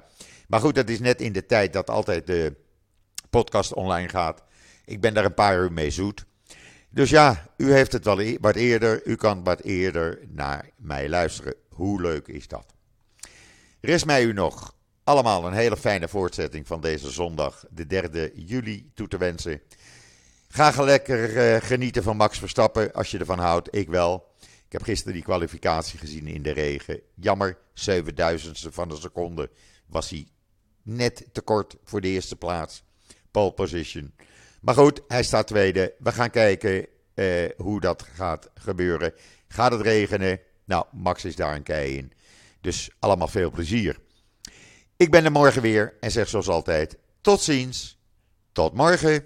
Maar 0.48 0.60
goed, 0.60 0.74
dat 0.74 0.88
is 0.88 1.00
net 1.00 1.20
in 1.20 1.32
de 1.32 1.46
tijd 1.46 1.72
dat 1.72 1.90
altijd 1.90 2.26
de 2.26 2.54
podcast 3.30 3.74
online 3.74 4.08
gaat. 4.08 4.42
Ik 4.84 5.00
ben 5.00 5.14
daar 5.14 5.24
een 5.24 5.34
paar 5.34 5.58
uur 5.58 5.72
mee 5.72 5.90
zoet. 5.90 6.24
Dus 6.92 7.10
ja, 7.10 7.46
u 7.56 7.72
heeft 7.72 7.92
het 7.92 8.04
wel 8.04 8.20
e- 8.20 8.36
wat 8.40 8.56
eerder, 8.56 9.06
u 9.06 9.14
kan 9.14 9.44
wat 9.44 9.60
eerder 9.60 10.18
naar 10.28 10.70
mij 10.76 11.08
luisteren. 11.08 11.54
Hoe 11.68 12.00
leuk 12.00 12.28
is 12.28 12.48
dat? 12.48 12.74
Rest 13.80 14.06
mij 14.06 14.24
u 14.24 14.32
nog 14.32 14.74
allemaal 15.04 15.46
een 15.46 15.52
hele 15.52 15.76
fijne 15.76 16.08
voortzetting 16.08 16.66
van 16.66 16.80
deze 16.80 17.10
zondag, 17.10 17.64
de 17.70 17.86
3 17.86 18.44
juli, 18.44 18.90
toe 18.94 19.08
te 19.08 19.16
wensen. 19.16 19.60
Ga 20.48 20.84
lekker 20.84 21.54
uh, 21.54 21.60
genieten 21.60 22.02
van 22.02 22.16
Max 22.16 22.38
Verstappen 22.38 22.92
als 22.92 23.10
je 23.10 23.18
ervan 23.18 23.38
houdt. 23.38 23.76
Ik 23.76 23.88
wel. 23.88 24.34
Ik 24.40 24.72
heb 24.72 24.82
gisteren 24.82 25.12
die 25.12 25.22
kwalificatie 25.22 25.98
gezien 25.98 26.26
in 26.26 26.42
de 26.42 26.50
regen. 26.50 27.00
Jammer, 27.14 27.58
7000ste 27.74 28.68
van 28.70 28.90
een 28.90 28.96
seconde 28.96 29.50
was 29.86 30.10
hij 30.10 30.26
net 30.82 31.26
te 31.32 31.40
kort 31.40 31.76
voor 31.84 32.00
de 32.00 32.08
eerste 32.08 32.36
plaats. 32.36 32.82
Pole 33.30 33.52
position. 33.52 34.14
Maar 34.62 34.74
goed, 34.74 35.02
hij 35.08 35.22
staat 35.22 35.46
tweede. 35.46 35.94
We 35.98 36.12
gaan 36.12 36.30
kijken 36.30 36.86
uh, 37.14 37.48
hoe 37.56 37.80
dat 37.80 38.02
gaat 38.14 38.50
gebeuren. 38.54 39.12
Gaat 39.48 39.72
het 39.72 39.80
regenen? 39.80 40.40
Nou, 40.64 40.84
Max 40.92 41.24
is 41.24 41.36
daar 41.36 41.54
een 41.54 41.62
kei 41.62 41.96
in. 41.96 42.12
Dus 42.60 42.90
allemaal 42.98 43.28
veel 43.28 43.50
plezier. 43.50 43.98
Ik 44.96 45.10
ben 45.10 45.24
er 45.24 45.32
morgen 45.32 45.62
weer 45.62 45.96
en 46.00 46.10
zeg 46.10 46.28
zoals 46.28 46.48
altijd: 46.48 46.98
tot 47.20 47.40
ziens. 47.40 47.98
Tot 48.52 48.74
morgen. 48.74 49.24